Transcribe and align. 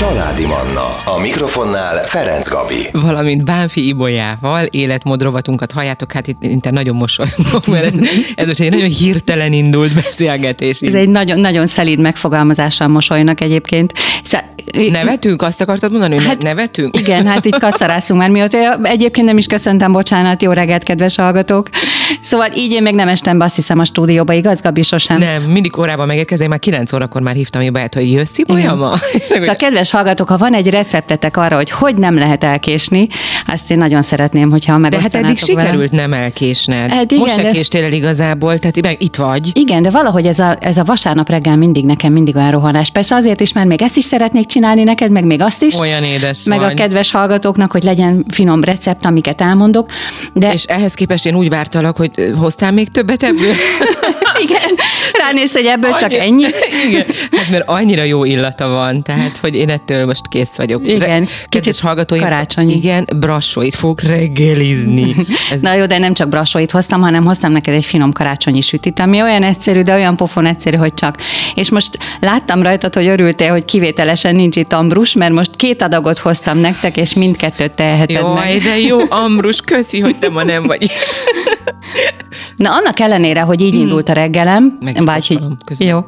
Családi 0.00 0.46
Manna. 0.46 0.86
A 1.04 1.18
mikrofonnál 1.22 1.94
Ferenc 2.04 2.48
Gabi. 2.48 2.86
valamint 2.92 3.44
Bánfi 3.44 3.86
Ibolyával 3.86 4.64
életmódrovatunkat 4.64 5.72
halljátok, 5.72 6.12
hát 6.12 6.26
itt, 6.26 6.42
itt 6.44 6.70
nagyon 6.70 6.94
mosolygok, 6.94 7.66
mert 7.72 7.94
ez, 8.34 8.46
most 8.46 8.60
egy 8.60 8.70
nagyon 8.70 8.88
hirtelen 8.88 9.52
indult 9.52 9.94
beszélgetés. 9.94 10.80
Ez 10.80 10.94
egy 10.94 11.08
nagyon, 11.08 11.38
nagyon 11.38 11.66
szelíd 11.66 11.98
megfogalmazással 11.98 12.88
mosolynak 12.88 13.40
egyébként. 13.40 13.92
Szóval, 14.24 14.48
Nevetünk? 14.90 15.42
Azt 15.42 15.60
akartad 15.60 15.90
mondani, 15.90 16.14
hogy 16.14 16.24
Hát, 16.24 16.42
ne- 16.42 16.48
nevetünk? 16.48 16.98
Igen, 17.00 17.26
hát 17.26 17.44
itt 17.44 17.58
kacarászunk 17.58 18.20
már 18.20 18.30
mióta. 18.30 18.78
Egyébként 18.82 19.26
nem 19.26 19.36
is 19.38 19.46
köszöntem, 19.46 19.92
bocsánat, 19.92 20.42
jó 20.42 20.52
reggelt, 20.52 20.82
kedves 20.82 21.16
hallgatók. 21.16 21.68
Szóval 22.20 22.48
így 22.54 22.72
én 22.72 22.82
még 22.82 22.94
nem 22.94 23.08
estem 23.08 23.38
be, 23.38 23.44
azt 23.44 23.54
hiszem, 23.54 23.78
a 23.78 23.84
stúdióba, 23.84 24.32
igaz, 24.32 24.60
Gabi, 24.60 24.82
sosem? 24.82 25.18
Nem, 25.18 25.42
mindig 25.42 25.70
korábban 25.70 26.06
megérkezem, 26.06 26.48
már 26.48 26.58
9 26.58 26.92
órakor 26.92 27.22
már 27.22 27.34
hívtam 27.34 27.62
Ibáját, 27.62 27.94
hogy 27.94 28.10
jössz 28.12 28.38
Ibolya 28.38 28.74
ma? 28.74 28.96
Szóval, 29.28 29.56
kedves 29.56 29.89
hallgatók, 29.90 30.28
ha 30.28 30.36
van 30.36 30.54
egy 30.54 30.68
receptetek 30.70 31.36
arra, 31.36 31.56
hogy 31.56 31.70
hogy 31.70 31.94
nem 31.96 32.18
lehet 32.18 32.44
elkésni, 32.44 33.08
azt 33.46 33.70
én 33.70 33.78
nagyon 33.78 34.02
szeretném, 34.02 34.50
hogyha 34.50 34.72
De 34.72 34.78
hát 34.80 34.90
megosztanátok 34.90 35.30
eddig 35.38 35.54
velem. 35.54 35.64
sikerült 35.70 35.92
nem 35.92 36.12
elkésned. 36.12 36.90
Hát 36.90 37.04
igen, 37.10 37.18
Most 37.18 37.34
se 37.34 37.42
de- 37.42 37.50
késtél 37.50 37.84
el 37.84 37.92
igazából, 37.92 38.58
tehát 38.58 38.82
meg 38.82 39.02
itt 39.02 39.16
vagy. 39.16 39.50
Igen, 39.52 39.82
de 39.82 39.90
valahogy 39.90 40.26
ez 40.26 40.38
a, 40.38 40.56
ez 40.60 40.76
a 40.76 40.84
vasárnap 40.84 41.28
reggel 41.28 41.56
mindig 41.56 41.84
nekem 41.84 42.12
mindig 42.12 42.36
olyan 42.36 42.50
rohanás. 42.50 42.90
Persze 42.90 43.14
azért 43.14 43.40
is, 43.40 43.52
mert 43.52 43.66
még 43.66 43.82
ezt 43.82 43.96
is 43.96 44.04
szeretnék 44.04 44.46
csinálni 44.46 44.82
neked, 44.82 45.10
meg 45.10 45.24
még 45.24 45.40
azt 45.40 45.62
is. 45.62 45.78
Olyan 45.78 46.02
édes 46.04 46.44
meg 46.44 46.58
vagy. 46.58 46.72
a 46.72 46.74
kedves 46.74 47.10
hallgatóknak, 47.10 47.72
hogy 47.72 47.82
legyen 47.82 48.24
finom 48.28 48.64
recept, 48.64 49.04
amiket 49.04 49.40
elmondok. 49.40 49.90
De 50.32 50.52
És 50.52 50.64
ehhez 50.64 50.94
képest 50.94 51.26
én 51.26 51.34
úgy 51.34 51.48
vártalak, 51.48 51.96
hogy 51.96 52.10
hoztál 52.38 52.72
még 52.72 52.88
többet 52.90 53.22
ebből? 53.22 53.52
igen, 54.44 54.70
ránéz, 55.18 55.52
hogy 55.52 55.64
ebből 55.66 55.94
csak 55.94 56.10
Annyi- 56.10 56.20
ennyi. 56.20 56.44
Igen, 56.88 57.04
hát 57.30 57.50
mert 57.50 57.68
annyira 57.68 58.02
jó 58.02 58.24
illata 58.24 58.68
van, 58.68 59.02
tehát, 59.02 59.36
hogy 59.36 59.54
én 59.54 59.70
ettől 59.80 60.06
most 60.06 60.28
kész 60.28 60.56
vagyok. 60.56 60.82
Igen, 60.84 60.98
Re- 60.98 61.18
kicsit 61.24 61.48
Kedves 61.48 61.80
hallgatóim, 61.80 62.22
karácsonyi. 62.22 62.74
Igen, 62.74 63.08
brassóit 63.16 63.74
fogok 63.74 64.02
reggelizni. 64.02 65.14
Ez 65.52 65.60
Na 65.60 65.74
jó, 65.74 65.86
de 65.86 65.98
nem 65.98 66.14
csak 66.14 66.28
brassóit 66.28 66.70
hoztam, 66.70 67.00
hanem 67.00 67.24
hoztam 67.24 67.52
neked 67.52 67.74
egy 67.74 67.84
finom 67.84 68.12
karácsonyi 68.12 68.60
sütit, 68.60 69.00
ami 69.00 69.22
olyan 69.22 69.42
egyszerű, 69.42 69.80
de 69.80 69.94
olyan 69.94 70.16
pofon 70.16 70.46
egyszerű, 70.46 70.76
hogy 70.76 70.94
csak. 70.94 71.16
És 71.54 71.70
most 71.70 71.98
láttam 72.20 72.62
rajtad, 72.62 72.94
hogy 72.94 73.06
örültél, 73.06 73.50
hogy 73.50 73.64
kivételesen 73.64 74.34
nincs 74.34 74.56
itt 74.56 74.72
ambrus, 74.72 75.12
mert 75.12 75.32
most 75.32 75.56
két 75.56 75.82
adagot 75.82 76.18
hoztam 76.18 76.58
nektek, 76.58 76.96
és 76.96 77.14
mindkettőt 77.14 77.72
teheted 77.72 78.10
Jaj, 78.10 78.34
meg. 78.34 78.62
de 78.62 78.78
jó, 78.78 78.98
Ambrus, 79.24 79.60
köszi, 79.60 80.00
hogy 80.00 80.16
te 80.16 80.28
ma 80.28 80.42
nem 80.42 80.62
vagy. 80.62 80.90
Na 82.60 82.70
annak 82.74 83.00
ellenére, 83.00 83.40
hogy 83.40 83.60
így 83.60 83.74
indult 83.74 84.08
a 84.08 84.12
reggelem, 84.12 84.78
vagy 85.04 85.38
közben. 85.64 85.88
jó, 85.88 85.98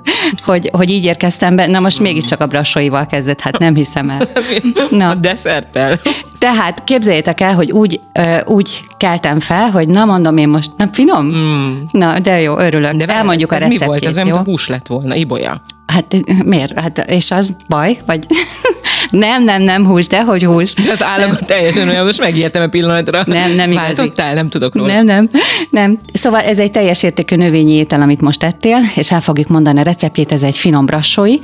hogy, 0.45 0.69
hogy 0.73 0.91
így 0.91 1.05
érkeztem 1.05 1.57
be, 1.57 1.67
na 1.67 1.81
most 1.81 2.01
mégiscsak 2.01 2.41
a 2.41 2.47
brassóival 2.47 3.07
kezdett, 3.07 3.41
hát 3.41 3.59
nem 3.59 3.75
hiszem 3.75 4.11
el. 4.11 4.21
A 4.75 4.95
Na, 4.95 5.15
desszerttel. 5.15 6.01
tehát 6.39 6.85
képzeljétek 6.85 7.41
el, 7.41 7.55
hogy 7.55 7.71
úgy, 7.71 8.01
ö, 8.13 8.41
úgy 8.45 8.85
keltem 8.97 9.41
fel, 9.41 9.71
hogy 9.71 9.89
na 9.89 10.05
mondom 10.05 10.37
én 10.37 10.49
most, 10.49 10.71
na 10.77 10.89
finom? 10.93 11.27
Mm. 11.27 11.73
Na, 11.91 12.19
de 12.19 12.41
jó, 12.41 12.59
örülök. 12.59 12.93
De 12.93 13.07
várj, 13.07 13.19
Elmondjuk 13.19 13.53
ez, 13.53 13.61
a 13.61 13.65
ez 13.65 13.71
mi 13.71 13.79
receptjét, 13.79 14.15
volt? 14.15 14.19
Ez 14.19 14.29
jó? 14.37 14.37
hús 14.45 14.69
lett 14.69 14.87
volna, 14.87 15.15
ibolya. 15.15 15.63
Hát 15.87 16.17
miért? 16.45 16.81
Hát, 16.81 16.99
és 17.09 17.31
az 17.31 17.57
baj? 17.69 17.99
Vagy 18.07 18.27
nem, 19.13 19.43
nem, 19.43 19.63
nem 19.63 19.87
hús, 19.87 20.07
de 20.07 20.23
hogy 20.23 20.45
hús. 20.45 20.75
De 20.75 20.93
az 20.93 21.03
állaga 21.03 21.37
teljesen 21.37 21.89
olyan, 21.89 22.05
most 22.05 22.21
megijedtem 22.21 22.63
a 22.63 22.67
pillanatra. 22.67 23.23
Nem, 23.27 23.55
nem 23.55 23.71
igazi. 23.71 23.95
Váltottál, 23.95 24.35
nem 24.35 24.49
tudok 24.49 24.75
róla. 24.75 24.93
Nem, 24.93 25.05
nem, 25.05 25.31
nem. 25.71 25.99
Szóval 26.13 26.41
ez 26.41 26.59
egy 26.59 26.71
teljes 26.71 27.03
értékű 27.03 27.37
növényi 27.37 27.73
étel, 27.73 28.01
amit 28.01 28.21
most 28.21 28.43
ettél, 28.43 28.79
és 28.95 29.11
el 29.13 29.21
fogjuk 29.21 29.49
mondani 29.49 29.81
a 29.81 29.83
receptjét, 29.83 30.33
ez 30.33 30.43
egy 30.43 30.57
finom 30.57 30.87
brassói. 30.87 31.37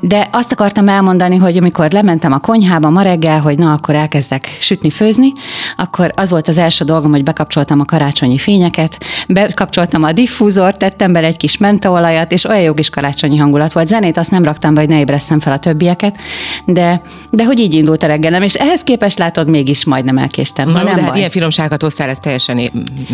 De 0.00 0.28
azt 0.30 0.52
akartam 0.52 0.88
elmondani, 0.88 1.36
hogy 1.36 1.56
amikor 1.56 1.90
lementem 1.90 2.32
a 2.32 2.38
konyhába 2.38 2.90
ma 2.90 3.02
reggel, 3.02 3.40
hogy 3.40 3.58
na, 3.58 3.72
akkor 3.72 3.94
elkezdek 3.94 4.56
sütni, 4.60 4.90
főzni, 4.90 5.32
akkor 5.76 6.12
az 6.16 6.30
volt 6.30 6.48
az 6.48 6.58
első 6.58 6.84
dolgom, 6.84 7.10
hogy 7.10 7.22
bekapcsoltam 7.22 7.80
a 7.80 7.84
karácsonyi 7.84 8.38
fényeket, 8.38 9.04
bekapcsoltam 9.28 10.02
a 10.02 10.12
diffúzort, 10.12 10.78
tettem 10.78 11.12
bele 11.12 11.26
egy 11.26 11.36
kis 11.36 11.56
mentaolajat, 11.56 12.32
és 12.32 12.44
olyan 12.44 12.62
jó 12.62 12.74
kis 12.74 12.90
karácsonyi 12.90 13.36
hangulat 13.36 13.72
volt. 13.72 13.86
Zenét 13.86 14.16
azt 14.16 14.30
nem 14.30 14.44
raktam 14.44 14.74
be, 14.74 14.80
hogy 14.80 14.88
ne 14.88 14.98
ébresztem 14.98 15.40
fel 15.40 15.52
a 15.52 15.58
többieket, 15.58 16.16
de, 16.72 17.02
de 17.30 17.44
hogy 17.44 17.58
így 17.58 17.74
indult 17.74 18.02
a 18.02 18.06
reggelem, 18.06 18.42
és 18.42 18.54
ehhez 18.54 18.82
képest 18.82 19.18
látod, 19.18 19.48
mégis 19.48 19.84
majdnem 19.84 20.18
elkéstem. 20.18 20.68
Na, 20.68 20.82
nem 20.82 20.84
de 20.84 21.00
hát 21.00 21.08
baj. 21.08 21.18
ilyen 21.18 21.30
finomságot 21.30 21.82
hoztál, 21.82 22.08
ez 22.08 22.18
teljesen 22.18 22.70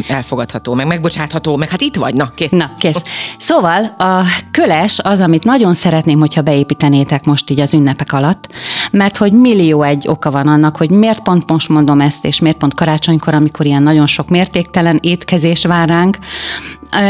elfogadható, 0.08 0.74
meg 0.74 0.86
megbocsátható, 0.86 1.56
meg 1.56 1.70
hát 1.70 1.80
itt 1.80 1.96
vagy, 1.96 2.14
na, 2.14 2.32
kész. 2.34 2.50
Na, 2.50 2.70
kész. 2.78 3.02
Szóval 3.38 3.84
a 3.98 4.24
köles 4.50 4.98
az, 5.02 5.20
amit 5.20 5.44
nagyon 5.44 5.74
szeretném, 5.74 6.18
hogyha 6.18 6.42
beépítenétek 6.42 7.24
most 7.24 7.50
így 7.50 7.60
az 7.60 7.74
ünnepek 7.74 8.12
alatt, 8.12 8.48
mert 8.90 9.16
hogy 9.16 9.32
millió 9.32 9.82
egy 9.82 10.08
oka 10.08 10.30
van 10.30 10.48
annak, 10.48 10.76
hogy 10.76 10.90
miért 10.90 11.22
pont 11.22 11.50
most 11.50 11.68
mondom 11.68 12.00
ezt, 12.00 12.24
és 12.24 12.38
miért 12.38 12.56
pont 12.56 12.74
karácsonykor, 12.74 13.34
amikor 13.34 13.66
ilyen 13.66 13.82
nagyon 13.82 14.06
sok 14.06 14.28
mértéktelen 14.28 14.98
étkezés 15.02 15.64
vár 15.64 15.88
ránk. 15.88 16.18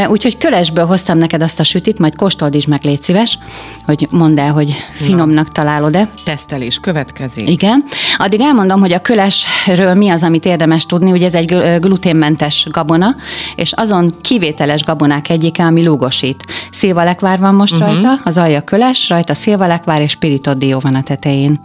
Úgyhogy 0.09 0.37
kölesből 0.37 0.85
hoztam 0.85 1.17
neked 1.17 1.41
azt 1.41 1.59
a 1.59 1.63
sütit, 1.63 1.99
majd 1.99 2.15
kóstold 2.15 2.55
is 2.55 2.65
meg, 2.65 2.83
légy 2.83 3.01
szíves, 3.01 3.39
hogy 3.85 4.07
mondd 4.11 4.39
el, 4.39 4.51
hogy 4.51 4.75
finomnak 4.91 5.51
találod-e. 5.51 6.09
Tesztelés 6.25 6.79
következik. 6.79 7.49
Igen. 7.49 7.83
Addig 8.17 8.41
elmondom, 8.41 8.79
hogy 8.79 8.93
a 8.93 9.01
kölesről 9.01 9.93
mi 9.93 10.09
az, 10.09 10.23
amit 10.23 10.45
érdemes 10.45 10.85
tudni. 10.85 11.11
Ugye 11.11 11.25
ez 11.25 11.33
egy 11.33 11.45
gl- 11.45 11.79
gluténmentes 11.79 12.67
gabona, 12.71 13.15
és 13.55 13.71
azon 13.71 14.13
kivételes 14.21 14.83
gabonák 14.83 15.29
egyike, 15.29 15.63
ami 15.63 15.83
lúgosít. 15.83 16.45
Szilvalekvár 16.71 17.39
van 17.39 17.55
most 17.55 17.73
uh-huh. 17.73 17.93
rajta, 17.93 18.19
az 18.23 18.37
alja 18.37 18.61
köles, 18.61 19.09
rajta 19.09 19.33
szilvalekvár 19.33 20.01
és 20.01 20.15
pirított 20.15 20.57
dió 20.57 20.79
van 20.79 20.95
a 20.95 21.03
tetején. 21.03 21.59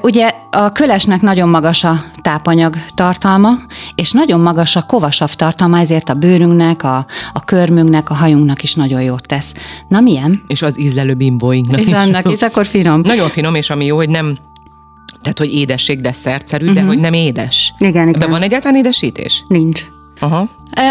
Ugye 0.00 0.34
a 0.50 0.72
kölesnek 0.72 1.20
nagyon 1.20 1.48
magas 1.48 1.84
a 1.84 2.04
tápanyag 2.20 2.74
tartalma, 2.94 3.58
és 3.94 4.10
nagyon 4.10 4.40
magas 4.40 4.76
a 4.76 4.82
kovasav 4.82 5.34
tartalma, 5.34 5.78
ezért 5.78 6.08
a 6.08 6.14
bőrünknek, 6.14 6.82
a, 6.82 7.06
a 7.32 7.44
körmünknek, 7.44 8.10
a 8.10 8.14
hajunknak 8.14 8.62
is 8.62 8.74
nagyon 8.74 9.02
jót 9.02 9.26
tesz. 9.26 9.54
Na 9.88 10.00
milyen? 10.00 10.42
És 10.46 10.62
az 10.62 10.80
ízlelő 10.80 11.14
bimbóinknak 11.14 11.80
És 11.80 11.86
is. 11.86 11.92
annak 11.92 12.30
is, 12.30 12.42
akkor 12.42 12.66
finom. 12.66 13.00
Nagyon 13.00 13.28
finom, 13.28 13.54
és 13.54 13.70
ami 13.70 13.84
jó, 13.84 13.96
hogy 13.96 14.08
nem 14.08 14.36
tehát, 15.20 15.38
hogy 15.38 15.52
édesség 15.52 16.00
desszertszerű, 16.00 16.66
uh-huh. 16.66 16.80
de 16.80 16.86
hogy 16.86 16.98
nem 16.98 17.12
édes. 17.12 17.72
Mhm. 17.78 17.88
Igen, 17.88 18.12
De 18.12 18.16
igen. 18.16 18.30
van 18.30 18.42
egyáltalán 18.42 18.76
édesítés? 18.76 19.42
Nincs. 19.46 19.84
Aha. 20.22 20.48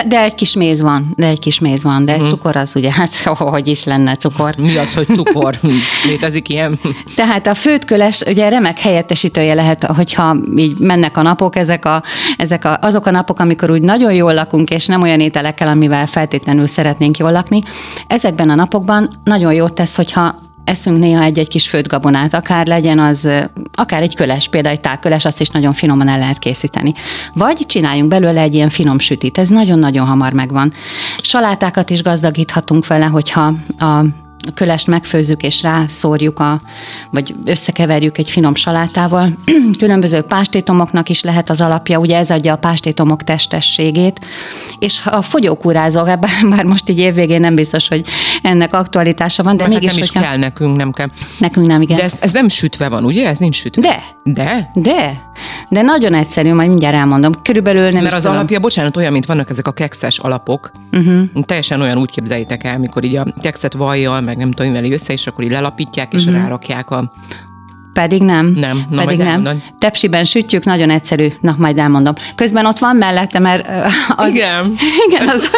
De 0.07 0.21
egy 0.21 0.35
kis 0.35 0.53
méz 0.53 0.81
van, 0.81 1.13
de 1.15 1.27
egy 1.27 1.39
kis 1.39 1.59
méz 1.59 1.83
van, 1.83 2.05
de 2.05 2.13
uh-huh. 2.13 2.29
cukor 2.29 2.55
az 2.55 2.75
ugye, 2.75 2.91
hát 2.91 3.15
hogy 3.53 3.67
is 3.67 3.83
lenne 3.83 4.15
cukor. 4.15 4.55
Mi 4.57 4.77
az, 4.77 4.93
hogy 4.95 5.07
cukor? 5.07 5.59
Létezik 6.07 6.49
ilyen? 6.49 6.79
Tehát 7.15 7.47
a 7.47 7.53
főtköles 7.53 8.21
ugye 8.21 8.49
remek 8.49 8.79
helyettesítője 8.79 9.53
lehet, 9.53 9.83
hogyha 9.83 10.35
így 10.55 10.79
mennek 10.79 11.17
a 11.17 11.21
napok, 11.21 11.55
ezek, 11.55 11.85
a, 11.85 12.03
ezek 12.37 12.65
a, 12.65 12.77
azok 12.81 13.05
a 13.05 13.11
napok, 13.11 13.39
amikor 13.39 13.71
úgy 13.71 13.81
nagyon 13.81 14.13
jól 14.13 14.33
lakunk, 14.33 14.69
és 14.69 14.85
nem 14.85 15.01
olyan 15.01 15.19
ételekkel, 15.19 15.67
amivel 15.67 16.07
feltétlenül 16.07 16.67
szeretnénk 16.67 17.17
jól 17.17 17.31
lakni. 17.31 17.61
Ezekben 18.07 18.49
a 18.49 18.55
napokban 18.55 19.09
nagyon 19.23 19.53
jót 19.53 19.73
tesz, 19.73 19.95
hogyha 19.95 20.39
eszünk 20.63 20.99
néha 20.99 21.23
egy-egy 21.23 21.47
kis 21.47 21.69
főtt 21.69 21.87
gabonát, 21.87 22.33
akár 22.33 22.67
legyen 22.67 22.99
az, 22.99 23.29
akár 23.73 24.01
egy 24.01 24.15
köles, 24.15 24.47
például 24.47 24.75
egy 24.75 24.81
tálköles, 24.81 25.25
azt 25.25 25.41
is 25.41 25.49
nagyon 25.49 25.73
finoman 25.73 26.07
el 26.07 26.19
lehet 26.19 26.39
készíteni. 26.39 26.93
Vagy 27.33 27.65
csináljunk 27.65 28.09
belőle 28.09 28.41
egy 28.41 28.53
ilyen 28.53 28.69
finom 28.69 28.99
sütit, 28.99 29.37
ez 29.37 29.49
nagyon-nagyon 29.49 30.05
hamar 30.05 30.33
megvan. 30.33 30.73
Salátákat 31.21 31.89
is 31.89 32.03
gazdagíthatunk 32.03 32.87
vele, 32.87 33.05
hogyha 33.05 33.53
a 33.77 34.05
a 34.47 34.51
kölest 34.53 34.87
megfőzzük 34.87 35.41
és 35.43 35.61
rászórjuk, 35.61 36.39
a, 36.39 36.61
vagy 37.11 37.35
összekeverjük 37.45 38.17
egy 38.17 38.29
finom 38.29 38.55
salátával. 38.55 39.29
Különböző 39.79 40.21
pástétomoknak 40.21 41.09
is 41.09 41.21
lehet 41.21 41.49
az 41.49 41.61
alapja, 41.61 41.99
ugye 41.99 42.17
ez 42.17 42.31
adja 42.31 42.53
a 42.53 42.57
pástétomok 42.57 43.23
testességét, 43.23 44.19
és 44.79 45.01
a 45.05 45.21
fogyókúrázó, 45.21 46.03
bár, 46.03 46.19
bár 46.49 46.63
most 46.63 46.89
így 46.89 46.99
évvégén 46.99 47.39
nem 47.39 47.55
biztos, 47.55 47.87
hogy 47.87 48.05
ennek 48.41 48.73
aktualitása 48.73 49.43
van, 49.43 49.57
de 49.57 49.67
Mert 49.67 49.73
mégis, 49.81 49.87
hát 49.89 49.95
nem 49.97 50.03
is 50.05 50.11
hogyha- 50.11 50.29
kell 50.29 50.37
nekünk, 50.39 50.75
nem 50.75 50.91
kell. 50.91 51.07
nekünk 51.37 51.67
nem, 51.67 51.81
igen. 51.81 51.97
De 51.97 52.03
ez, 52.03 52.13
ez 52.19 52.33
nem 52.33 52.47
sütve 52.47 52.87
van, 52.87 53.03
ugye? 53.05 53.27
Ez 53.27 53.37
nincs 53.37 53.55
sütve. 53.55 53.81
De, 53.81 54.03
De? 54.33 54.69
de, 54.73 55.21
de 55.69 55.81
nagyon 55.81 56.13
egyszerű, 56.13 56.53
majd 56.53 56.69
mindjárt 56.69 56.95
elmondom. 56.95 57.31
Körülbelül 57.43 57.89
nem 57.89 58.03
Mert 58.03 58.15
az 58.15 58.21
tudom. 58.21 58.37
alapja, 58.37 58.59
bocsánat, 58.59 58.97
olyan, 58.97 59.11
mint 59.11 59.25
vannak 59.25 59.49
ezek 59.49 59.67
a 59.67 59.71
kekszes 59.71 60.19
alapok. 60.19 60.71
Uh-huh. 60.91 61.43
Teljesen 61.45 61.81
olyan 61.81 61.97
úgy 61.97 62.11
képzeljétek 62.11 62.63
el, 62.63 62.77
mikor 62.77 63.03
így 63.03 63.15
a 63.15 63.25
kekszet 63.41 63.73
vajjal, 63.73 64.21
meg 64.31 64.39
nem 64.39 64.51
tudom, 64.51 64.71
mivel 64.71 64.91
össze, 64.91 65.13
és 65.13 65.27
akkor 65.27 65.43
így 65.43 65.51
lelapítják, 65.51 66.13
és 66.13 66.25
uh-huh. 66.25 66.41
rárakják 66.41 66.89
a... 66.89 67.11
Pedig 67.93 68.21
nem. 68.21 68.45
Nem, 68.45 68.85
na, 68.89 69.03
Pedig 69.03 69.17
nem. 69.17 69.27
elmondod. 69.27 69.57
tepsiben 69.79 70.23
sütjük, 70.23 70.63
nagyon 70.63 70.89
egyszerű, 70.89 71.27
na 71.41 71.55
majd 71.57 71.77
elmondom. 71.77 72.13
Közben 72.35 72.65
ott 72.65 72.77
van 72.77 72.95
mellette, 72.95 73.39
mert 73.39 73.67
az, 74.15 74.35
Igen. 74.35 74.75
igen 75.07 75.27
az, 75.27 75.49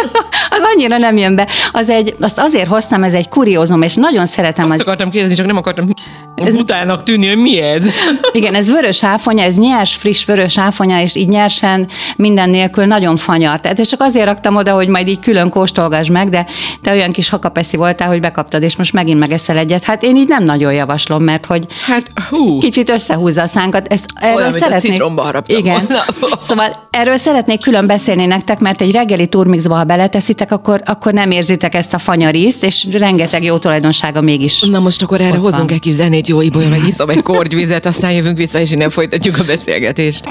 az 0.49 0.61
annyira 0.73 0.97
nem 0.97 1.17
jön 1.17 1.35
be. 1.35 1.47
Az 1.71 1.89
egy, 1.89 2.15
azt 2.19 2.39
azért 2.39 2.67
hoztam, 2.67 3.03
ez 3.03 3.13
egy 3.13 3.29
kuriózum, 3.29 3.81
és 3.81 3.95
nagyon 3.95 4.25
szeretem 4.25 4.65
Azt 4.65 4.73
az, 4.73 4.79
akartam 4.79 5.09
kérdezni, 5.09 5.35
csak 5.35 5.45
nem 5.45 5.57
akartam 5.57 5.87
ez... 6.35 6.55
utának 6.55 7.03
tűnni, 7.03 7.27
hogy 7.27 7.37
mi 7.37 7.61
ez. 7.61 7.85
Igen, 8.31 8.55
ez 8.55 8.69
vörös 8.69 9.03
áfonya, 9.03 9.43
ez 9.43 9.57
nyers, 9.57 9.95
friss 9.95 10.25
vörös 10.25 10.57
áfonya, 10.57 11.01
és 11.01 11.15
így 11.15 11.27
nyersen 11.27 11.87
minden 12.15 12.49
nélkül 12.49 12.85
nagyon 12.85 13.17
fanyar. 13.17 13.59
Tehát 13.59 13.79
ezt 13.79 13.89
csak 13.89 14.01
azért 14.01 14.25
raktam 14.25 14.55
oda, 14.55 14.73
hogy 14.73 14.87
majd 14.87 15.07
így 15.07 15.19
külön 15.19 15.49
kóstolgass 15.49 16.07
meg, 16.07 16.29
de 16.29 16.45
te 16.81 16.91
olyan 16.91 17.11
kis 17.11 17.29
hakapeszi 17.29 17.77
voltál, 17.77 18.07
hogy 18.07 18.19
bekaptad, 18.19 18.63
és 18.63 18.75
most 18.75 18.93
megint 18.93 19.19
megeszel 19.19 19.57
egyet. 19.57 19.83
Hát 19.83 20.03
én 20.03 20.15
így 20.15 20.27
nem 20.27 20.43
nagyon 20.43 20.73
javaslom, 20.73 21.23
mert 21.23 21.45
hogy 21.45 21.65
Hát, 21.85 22.11
hú. 22.29 22.57
kicsit 22.57 22.89
összehúzza 22.89 23.41
a 23.41 23.45
szánkat. 23.47 23.87
Ezt 23.87 24.05
erről 24.15 24.35
Olyan, 24.35 24.49
mint 24.49 24.61
a 24.61 24.65
szeretnék... 24.65 24.91
citromba 24.91 25.21
haraptam 25.21 25.57
Igen. 25.57 25.85
volna. 25.87 26.03
Szóval 26.39 26.87
erről 26.89 27.17
szeretnék 27.17 27.61
külön 27.61 27.87
beszélni 27.87 28.25
nektek, 28.25 28.59
mert 28.59 28.81
egy 28.81 28.91
reggeli 28.91 29.27
turmixba, 29.27 29.75
ha 29.75 29.83
beleteszitek, 29.83 30.51
akkor, 30.51 30.81
akkor 30.85 31.13
nem 31.13 31.31
érzitek 31.31 31.75
ezt 31.75 31.93
a 31.93 31.97
fanyarízt, 31.97 32.63
és 32.63 32.87
rengeteg 32.91 33.43
jó 33.43 33.57
tulajdonsága 33.57 34.21
mégis. 34.21 34.61
Na 34.61 34.79
most 34.79 35.01
akkor 35.01 35.21
erre 35.21 35.37
Ott 35.37 35.43
hozunk 35.43 35.69
van. 35.69 35.73
egy 35.73 35.79
kis 35.79 35.93
zenét, 35.93 36.27
jó 36.27 36.41
Ibolya, 36.41 36.69
meg 36.69 36.87
iszom 36.87 37.09
egy 37.09 37.21
kortyvizet, 37.21 37.85
aztán 37.85 38.11
jövünk 38.11 38.37
vissza, 38.37 38.59
és 38.59 38.71
innen 38.71 38.89
folytatjuk 38.89 39.37
a 39.39 39.43
beszélgetést. 39.43 40.23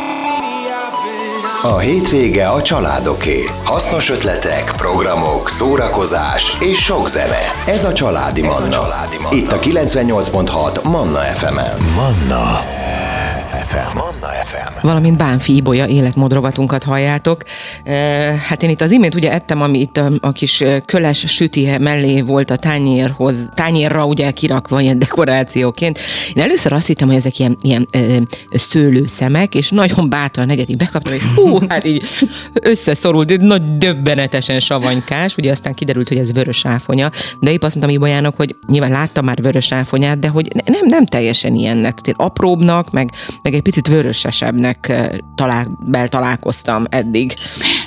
A 1.65 1.79
hétvége 1.79 2.49
a 2.49 2.63
családoké. 2.63 3.45
Hasznos 3.65 4.11
ötletek, 4.11 4.73
programok, 4.77 5.49
szórakozás 5.49 6.57
és 6.61 6.79
sok 6.85 7.09
zene. 7.09 7.53
Ez 7.67 7.85
a 7.85 7.93
Családi 7.93 8.43
Manna. 8.43 8.69
Családi 8.69 9.17
Manna. 9.21 9.37
Itt 9.37 9.53
a 9.53 9.59
98.6 9.59 10.83
Manna 10.83 11.21
FM-en. 11.21 11.77
Manna 11.97 12.61
FM. 13.67 13.97
Manna 13.97 14.27
FM. 14.45 14.87
valamint 14.87 15.17
Bánfi 15.17 15.57
Ibolya 15.57 15.87
életmódrovatunkat 15.87 16.85
halljátok. 16.85 17.43
E, 17.85 17.95
Hát 18.49 18.63
én 18.63 18.71
itt 18.71 18.81
az 18.81 18.91
imént 18.91 19.15
ugye 19.15 19.33
ettem, 19.33 19.63
ami 19.63 19.81
itt 19.81 19.97
a, 20.21 20.33
kis 20.33 20.65
köles 20.85 21.25
süti 21.27 21.71
mellé 21.79 22.21
volt 22.21 22.51
a 22.51 22.57
tányérhoz, 22.57 23.49
tányérra 23.55 24.07
ugye 24.07 24.31
kirakva 24.31 24.81
ilyen 24.81 24.99
dekorációként. 24.99 25.99
Én 26.35 26.43
először 26.43 26.73
azt 26.73 26.87
hittem, 26.87 27.09
hogy 27.09 27.17
ezek 27.17 27.39
ilyen, 27.39 27.57
ilyen 27.61 27.89
ö, 27.93 28.17
szőlőszemek, 28.53 29.55
és 29.55 29.71
nagyon 29.71 30.09
bátran 30.09 30.47
negyedik 30.47 30.77
bekaptam, 30.77 31.13
hogy 31.13 31.23
hú, 31.37 31.59
hát 31.69 31.85
így 31.85 32.05
összeszorult, 32.53 33.41
nagy 33.41 33.79
döbbenetesen 33.79 34.61
savanykás, 34.61 35.37
ugye 35.37 35.51
aztán 35.51 35.75
kiderült, 35.75 36.09
hogy 36.09 36.19
ez 36.19 36.33
vörös 36.33 36.65
áfonya, 36.65 37.11
de 37.41 37.51
épp 37.51 37.63
azt 37.63 37.75
mondtam 37.77 37.97
Ibolyának, 37.97 38.37
hogy 38.37 38.57
nyilván 38.69 38.91
láttam 38.91 39.25
már 39.25 39.43
vörös 39.43 39.73
áfonyát, 39.73 40.19
de 40.19 40.29
hogy 40.29 40.49
ne- 40.55 40.73
nem, 40.73 40.87
nem 40.87 41.07
teljesen 41.07 41.55
ilyennek, 41.55 42.01
tehát 42.01 42.21
apróbbnak, 42.21 42.91
meg, 42.91 43.11
meg 43.43 43.52
egy 43.55 43.63
picit 43.63 43.89
vörösesebbnek 43.89 44.87
ö, 44.89 45.17
talál, 45.35 45.79
beltalálkoztam 45.81 46.85
eddig. 46.91 47.35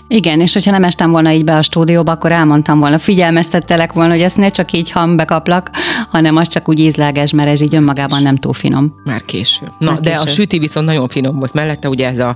Igen, 0.08 0.40
és 0.40 0.54
hogyha 0.54 0.72
nem 0.72 0.84
estem 0.84 1.12
volna 1.12 1.32
így 1.32 1.44
be 1.44 1.56
a 1.56 1.62
stúdióba, 1.62 2.12
akkor 2.12 2.32
elmondtam 2.32 2.80
volna, 2.80 3.00
figyelmeztettelek 3.00 3.94
volna, 3.94 4.12
hogy 4.12 4.22
ezt 4.22 4.38
ne 4.38 4.50
csak 4.50 4.72
így 4.72 4.92
ham 4.92 5.16
bekaplak, 5.16 5.70
hanem 6.10 6.36
az 6.36 6.48
csak 6.48 6.69
úgy 6.69 6.80
ízleges, 6.80 7.31
mert 7.31 7.50
ez 7.50 7.62
így 7.62 7.75
önmagában 7.75 8.22
nem 8.22 8.36
túl 8.36 8.54
finom. 8.54 8.94
Már 9.04 9.25
késő. 9.25 9.66
Na, 9.80 9.92
Már 9.92 10.00
de 10.00 10.13
a 10.13 10.24
késő. 10.24 10.34
süti 10.34 10.60
viszont 10.60 10.86
nagyon 10.86 11.07
finom 11.07 11.40
volt 11.40 11.54
mellette, 11.54 11.90
ugye 11.90 12.07
ez 12.07 12.19
a 12.19 12.36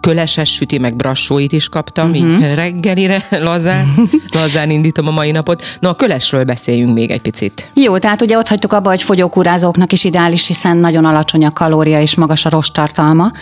köleses 0.00 0.50
süti, 0.52 0.78
meg 0.78 0.96
brassóit 0.96 1.52
is 1.52 1.68
kaptam, 1.68 2.10
uh-huh. 2.10 2.26
így 2.26 2.54
reggelire 2.54 3.24
lazán, 3.48 3.94
lazán 4.30 4.70
indítom 4.70 5.06
a 5.06 5.10
mai 5.10 5.30
napot. 5.30 5.62
Na, 5.80 5.88
a 5.88 5.94
kölesről 5.94 6.44
beszéljünk 6.44 6.94
még 6.94 7.10
egy 7.10 7.20
picit. 7.20 7.70
Jó, 7.74 7.98
tehát 7.98 8.22
ugye 8.22 8.36
ott 8.36 8.48
hagytuk 8.48 8.72
abba, 8.72 8.88
hogy 8.88 9.02
fogyókúrázóknak 9.02 9.92
is 9.92 10.04
ideális, 10.04 10.46
hiszen 10.46 10.76
nagyon 10.76 11.04
alacsony 11.04 11.44
a 11.44 11.50
kalória 11.50 12.00
és 12.00 12.14
magas 12.14 12.44
a 12.44 12.50
rosttartalma, 12.50 13.32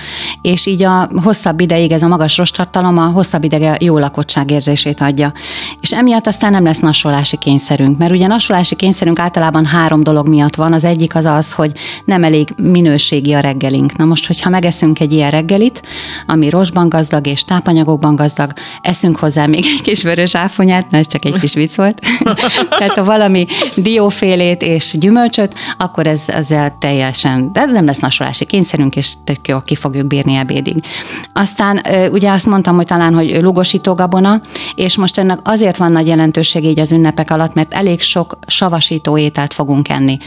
és 0.43 0.67
így 0.67 0.83
a 0.83 1.09
hosszabb 1.23 1.61
ideig 1.61 1.93
ez 1.93 2.03
a 2.03 2.07
magas 2.07 2.37
rosttartalom 2.37 2.99
a 2.99 3.07
hosszabb 3.07 3.45
ideig 3.45 3.63
a 3.63 3.77
jó 3.81 3.99
lakottság 3.99 4.51
érzését 4.51 5.01
adja. 5.01 5.33
És 5.81 5.93
emiatt 5.93 6.27
aztán 6.27 6.51
nem 6.51 6.65
lesz 6.65 6.79
nasolási 6.79 7.37
kényszerünk, 7.37 7.99
mert 7.99 8.13
ugye 8.13 8.27
nasolási 8.27 8.75
kényszerünk 8.75 9.19
általában 9.19 9.66
három 9.67 10.03
dolog 10.03 10.29
miatt 10.29 10.55
van. 10.55 10.73
Az 10.73 10.85
egyik 10.85 11.15
az 11.15 11.25
az, 11.25 11.53
hogy 11.53 11.73
nem 12.05 12.25
elég 12.25 12.49
minőségi 12.57 13.33
a 13.33 13.41
reggelink. 13.41 13.97
Na 13.97 14.05
most, 14.05 14.27
hogyha 14.27 14.51
megeszünk 14.51 15.01
egy 15.01 15.13
ilyen 15.13 15.31
reggelit, 15.31 15.83
ami 16.27 16.49
rostban 16.49 16.89
gazdag 16.89 17.27
és 17.27 17.45
tápanyagokban 17.45 18.17
gazdag, 18.17 18.53
eszünk 18.81 19.17
hozzá 19.17 19.47
még 19.47 19.65
egy 19.65 19.83
kis 19.83 20.03
vörös 20.03 20.35
áfonyát, 20.35 20.91
na 20.91 20.99
ez 20.99 21.07
csak 21.07 21.25
egy 21.25 21.41
kis 21.41 21.55
vicc 21.55 21.77
volt. 21.77 22.01
Tehát 22.79 22.95
ha 22.95 23.05
valami 23.05 23.47
diófélét 23.77 24.63
és 24.63 24.95
gyümölcsöt, 24.99 25.55
akkor 25.77 26.07
ez 26.07 26.25
ezzel 26.27 26.77
teljesen, 26.79 27.53
de 27.53 27.61
ez 27.61 27.71
nem 27.71 27.85
lesz 27.85 27.99
nasolási 27.99 28.45
kényszerünk, 28.45 28.97
és 28.97 29.13
tök 29.25 29.49
jó, 29.49 29.61
ki 29.61 29.75
fogjuk 29.75 30.07
bírni 30.07 30.35
ebédig. 30.35 30.77
Aztán 31.33 31.83
ugye 32.11 32.31
azt 32.31 32.47
mondtam, 32.47 32.77
hogy 32.77 32.87
talán, 32.87 33.15
hogy 33.15 33.43
lugosító 33.43 33.95
gabona, 33.95 34.41
és 34.75 34.97
most 34.97 35.19
ennek 35.19 35.39
azért 35.43 35.77
van 35.77 35.93
nagy 35.93 36.07
jelentőség 36.07 36.65
így 36.65 36.79
az 36.79 36.93
ünnepek 36.93 37.31
alatt, 37.31 37.55
mert 37.55 37.75
elég 37.75 38.01
sok 38.01 38.39
savasító 38.47 39.19
ételt 39.19 39.55
fogunk 39.57 39.89
enni. 39.89 40.19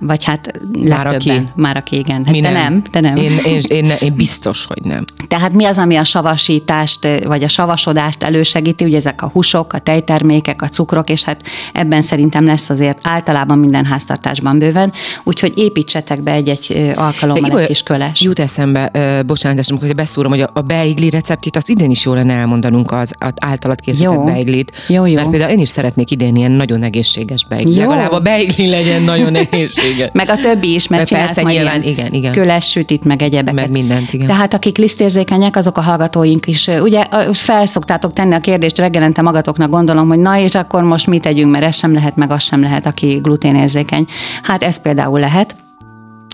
Vagy 0.00 0.24
hát 0.24 0.60
Már 0.88 1.06
aki. 1.06 1.32
Már 1.54 1.76
aki, 1.76 1.96
igen. 1.96 2.24
Hát 2.24 2.34
Mi 2.34 2.40
te 2.40 2.50
nem, 2.50 2.82
te 2.82 3.00
nem. 3.00 3.16
Én, 3.16 3.32
én, 3.44 3.60
én, 3.68 3.92
én 4.00 4.14
biztos, 4.14 4.64
hogy 4.64 4.82
nem. 4.82 5.04
Tehát 5.28 5.52
mi 5.52 5.64
az, 5.64 5.78
ami 5.78 5.96
a 5.96 6.04
savasítást, 6.04 7.08
vagy 7.24 7.42
a 7.42 7.48
savasodást 7.48 8.22
elősegíti, 8.22 8.84
ugye 8.84 8.96
ezek 8.96 9.22
a 9.22 9.30
húsok, 9.32 9.72
a 9.72 9.78
tejtermékek, 9.78 10.62
a 10.62 10.68
cukrok, 10.68 11.10
és 11.10 11.22
hát 11.22 11.42
ebben 11.72 12.02
szerintem 12.02 12.46
lesz 12.46 12.70
azért 12.70 12.98
általában 13.02 13.58
minden 13.58 13.84
háztartásban 13.84 14.58
bőven, 14.58 14.92
úgyhogy 15.24 15.52
építsetek 15.56 16.22
be 16.22 16.32
egy-egy 16.32 16.92
alkalommal 16.94 17.60
egy 17.60 17.66
kis 17.66 17.82
köles. 17.82 18.20
Jut 18.20 18.38
eszembe, 18.38 18.90
bocsánat, 19.26 19.66
amikor 19.68 19.94
beszúrom, 19.94 20.30
hogy 20.30 20.40
a, 20.40 20.50
a 20.52 20.60
beigli 20.60 21.10
receptjét, 21.10 21.56
azt 21.56 21.68
idén 21.68 21.90
is 21.90 22.04
jó 22.04 22.14
lenne 22.14 22.32
elmondanunk 22.32 22.92
az, 22.92 23.14
az 23.18 23.32
általad 23.40 23.80
készített 23.80 24.12
Jó. 24.12 24.24
beiglit. 24.24 24.72
Jó, 24.88 25.06
jó. 25.06 25.14
Mert 25.14 25.30
például 25.30 25.50
én 25.50 25.58
is 25.58 25.68
szeretnék 25.68 26.10
idén 26.10 26.36
ilyen 26.36 26.50
nagyon 26.50 26.82
egészséges 26.82 27.46
beigli. 27.46 27.74
Jó. 27.74 27.80
Legalább 27.80 28.12
a 28.12 28.18
beigli 28.18 28.68
legyen 28.70 29.02
nagyon 29.02 29.34
egészséges. 29.34 30.08
Meg 30.20 30.28
a 30.28 30.36
többi 30.36 30.74
is, 30.74 30.88
mert 30.88 31.00
Mert 31.00 31.08
csinálsz 31.08 31.26
persze, 31.26 31.42
majd 31.42 31.56
nyilván, 31.56 31.82
ilyen 31.82 31.92
igen, 31.92 32.12
igen. 32.12 32.32
köles 32.32 32.70
sütit, 32.70 33.04
meg 33.04 33.22
egyebeket. 33.22 33.54
Meg 33.54 33.70
mindent, 33.70 34.12
igen. 34.12 34.26
Tehát 34.26 34.54
akik 34.54 34.78
lisztérzékenyek, 34.78 35.56
azok 35.56 35.78
a 35.78 35.80
hallgatóink 35.80 36.46
is. 36.46 36.66
Ugye 36.66 37.04
felszoktátok 37.32 38.12
tenni 38.12 38.34
a 38.34 38.38
kérdést 38.38 38.78
reggelente 38.78 39.22
magatoknak, 39.22 39.70
gondolom, 39.70 40.08
hogy 40.08 40.18
na 40.18 40.38
és 40.38 40.54
akkor 40.54 40.82
most 40.82 41.06
mit 41.06 41.22
tegyünk, 41.22 41.50
mert 41.50 41.64
ez 41.64 41.76
sem 41.76 41.92
lehet, 41.92 42.16
meg 42.16 42.30
az 42.30 42.42
sem 42.42 42.60
lehet, 42.60 42.86
aki 42.86 43.18
gluténérzékeny. 43.22 44.06
Hát 44.42 44.62
ez 44.62 44.82
például 44.82 45.20
lehet. 45.20 45.54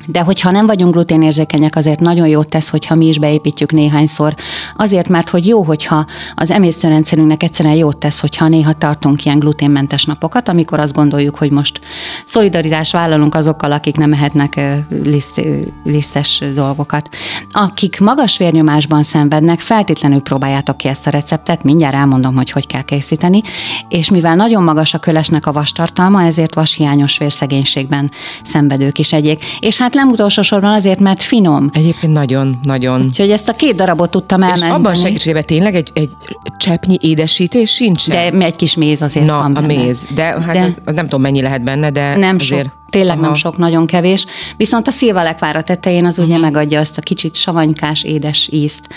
De 0.07 0.21
hogyha 0.21 0.51
nem 0.51 0.67
vagyunk 0.67 0.93
gluténérzékenyek, 0.93 1.77
azért 1.77 2.01
nagyon 2.01 2.29
jót 2.29 2.49
tesz, 2.49 2.69
hogyha 2.69 2.95
mi 2.95 3.07
is 3.07 3.19
beépítjük 3.19 3.73
néhányszor. 3.73 4.35
Azért, 4.77 5.09
mert 5.09 5.29
hogy 5.29 5.47
jó, 5.47 5.63
hogyha 5.63 6.07
az 6.35 6.51
emésztőrendszerünknek 6.51 7.43
egyszerűen 7.43 7.75
jót 7.75 7.99
tesz, 7.99 8.21
hogyha 8.21 8.49
néha 8.49 8.73
tartunk 8.73 9.25
ilyen 9.25 9.39
gluténmentes 9.39 10.05
napokat, 10.05 10.49
amikor 10.49 10.81
azt 10.81 10.95
gondoljuk, 10.95 11.37
hogy 11.37 11.51
most 11.51 11.81
szolidaritást 12.27 12.93
vállalunk 12.93 13.35
azokkal, 13.35 13.73
akik 13.73 13.97
nem 13.97 14.13
ehetnek 14.13 14.61
liszt, 15.03 15.41
lisztes 15.85 16.43
dolgokat. 16.55 17.09
Akik 17.51 18.01
magas 18.01 18.39
vérnyomásban 18.39 19.03
szenvednek, 19.03 19.61
feltétlenül 19.61 20.21
próbáljátok 20.21 20.77
ki 20.77 20.89
ezt 20.89 21.07
a 21.07 21.11
receptet, 21.11 21.63
mindjárt 21.63 21.95
elmondom, 21.95 22.35
hogy 22.35 22.51
hogy 22.51 22.67
kell 22.67 22.83
készíteni, 22.83 23.43
és 23.89 24.11
mivel 24.11 24.35
nagyon 24.35 24.63
magas 24.63 24.95
a 24.95 24.99
kölesnek 24.99 25.47
a 25.47 25.53
vastartalma, 25.53 26.23
ezért 26.23 26.55
vashiányos 26.55 27.19
vérszegénységben 27.19 28.11
szenvedők 28.43 28.99
is 28.99 29.13
egyék. 29.13 29.45
És 29.61 29.79
hát 29.79 29.95
nem 29.97 30.09
utolsó 30.09 30.43
sorban 30.43 30.73
azért, 30.73 31.01
mert 31.01 31.23
finom. 31.23 31.71
Egyébként 31.73 32.13
nagyon, 32.13 32.59
nagyon. 32.63 33.03
Úgyhogy 33.05 33.31
ezt 33.31 33.49
a 33.49 33.53
két 33.53 33.75
darabot 33.77 34.11
tudtam 34.11 34.41
És 34.41 34.47
elmenteni. 34.47 34.73
abban 34.73 34.95
segítségében 34.95 35.45
tényleg 35.47 35.75
egy, 35.75 35.91
egy 35.95 36.11
cseppnyi 36.59 36.97
édesítés 37.01 37.71
sincsen? 37.75 38.39
De 38.39 38.45
egy 38.45 38.57
kis 38.57 38.75
méz 38.75 39.03
azért 39.03 39.27
Na, 39.27 39.37
van 39.37 39.57
a 39.57 39.61
benne. 39.61 39.83
méz. 39.83 40.07
De 40.15 40.23
hát 40.25 40.53
De- 40.53 40.63
Az, 40.63 40.81
az 40.85 40.95
nem 40.95 41.05
tudom, 41.05 41.21
mennyi 41.21 41.43
lehet 41.43 41.63
benne, 41.65 41.91
de 41.91 42.17
Nem 42.17 42.37
azért... 42.41 42.65
sok, 42.65 42.73
tényleg 42.91 43.17
nem 43.17 43.25
Aha. 43.25 43.35
sok, 43.35 43.57
nagyon 43.59 43.87
kevés. 43.87 44.27
Viszont 44.57 44.87
a 44.87 44.91
szilvalekvár 44.91 45.57
a 45.57 45.63
tetején 45.63 46.05
az 46.05 46.19
ugye 46.19 46.39
megadja 46.39 46.81
azt 46.81 46.99
a 46.99 47.03
kicsit 47.03 47.37
savanykás, 47.37 48.03
édes 48.03 48.49
ízt. 48.53 48.89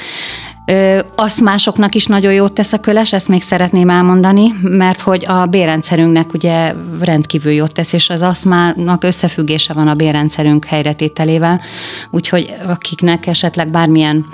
Azt 1.16 1.42
másoknak 1.42 1.96
is 1.96 2.06
nagyon 2.06 2.34
jót 2.34 2.54
tesz 2.54 2.74
a 2.74 2.80
köles, 2.80 3.14
ezt 3.14 3.28
még 3.28 3.42
szeretném 3.42 3.90
elmondani, 3.90 4.54
mert 4.62 5.02
hogy 5.02 5.26
a 5.26 5.46
bérrendszerünknek 5.46 6.34
ugye 6.34 6.74
rendkívül 7.00 7.52
jót 7.52 7.74
tesz, 7.74 7.94
és 7.94 8.10
az 8.10 8.22
aszmának 8.22 9.04
összefüggése 9.04 9.74
van 9.74 9.88
a 9.88 9.94
bérrendszerünk 9.94 10.66
helyretételével, 10.66 11.62
úgyhogy 12.10 12.56
akiknek 12.68 13.28
esetleg 13.28 13.72
bármilyen 13.72 14.26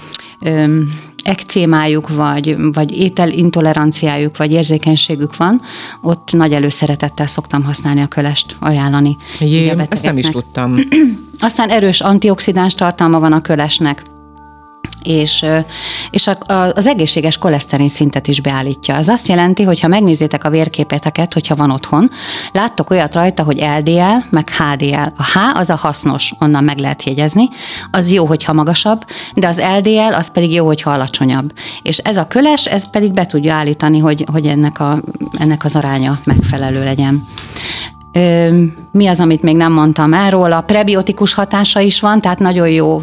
ö, 0.42 0.80
ekcémájuk, 1.24 2.10
vagy, 2.10 2.56
vagy 2.72 2.98
ételintoleranciájuk, 2.98 4.38
vagy 4.38 4.52
érzékenységük 4.52 5.38
van, 5.38 5.62
ott 6.02 6.32
nagy 6.32 6.54
előszeretettel 6.54 7.28
szoktam 7.28 7.64
használni 7.64 8.02
a 8.02 8.08
kölest, 8.08 8.56
ajánlani. 8.60 9.18
Jé, 9.40 9.74
ezt 9.90 10.06
nem 10.06 10.18
is 10.18 10.30
tudtam. 10.30 10.76
Aztán 11.40 11.70
erős 11.70 12.02
antioxidáns 12.02 12.74
tartalma 12.74 13.20
van 13.20 13.34
a 13.34 13.42
kölesnek, 13.42 14.04
és, 15.06 15.46
és 16.10 16.28
a, 16.28 16.54
a, 16.54 16.72
az 16.76 16.88
egészséges 16.88 17.38
koleszterin 17.38 17.90
szintet 17.90 18.28
is 18.28 18.42
beállítja. 18.42 18.96
Ez 18.96 19.08
azt 19.08 19.28
jelenti, 19.28 19.64
hogy 19.64 19.80
ha 19.80 19.88
megnézitek 19.88 20.44
a 20.44 20.50
vérképeteket, 20.50 21.34
hogyha 21.34 21.56
van 21.56 21.72
otthon, 21.72 22.10
láttok 22.52 22.90
olyat 22.90 23.14
rajta, 23.14 23.44
hogy 23.44 23.64
LDL, 23.78 24.26
meg 24.30 24.50
HDL. 24.50 25.12
A 25.18 25.24
H 25.24 25.38
az 25.54 25.70
a 25.70 25.76
hasznos, 25.76 26.34
onnan 26.40 26.64
meg 26.64 26.78
lehet 26.78 27.04
jegyezni, 27.04 27.50
az 27.92 28.12
jó, 28.12 28.26
hogyha 28.26 28.54
magasabb, 28.54 29.06
de 29.34 29.48
az 29.48 29.62
LDL 29.78 30.14
az 30.14 30.32
pedig 30.32 30.54
jó, 30.54 30.66
hogyha 30.66 30.92
alacsonyabb. 30.92 31.54
És 31.82 31.98
ez 31.98 32.18
a 32.18 32.28
köles, 32.28 32.66
ez 32.66 32.90
pedig 32.90 33.12
be 33.12 33.26
tudja 33.26 33.54
állítani, 33.54 34.00
hogy, 34.00 34.26
hogy 34.32 34.46
ennek, 34.46 34.80
a, 34.80 35.02
ennek 35.40 35.64
az 35.64 35.76
aránya 35.76 36.20
megfelelő 36.24 36.84
legyen. 36.84 37.24
Mi 38.92 39.08
az, 39.08 39.20
amit 39.20 39.42
még 39.42 39.56
nem 39.56 39.72
mondtam 39.72 40.14
erről? 40.14 40.52
A 40.52 40.62
prebiotikus 40.62 41.34
hatása 41.34 41.80
is 41.80 42.00
van, 42.00 42.22
tehát 42.22 42.40
nagyon 42.40 42.70
jó 42.70 43.02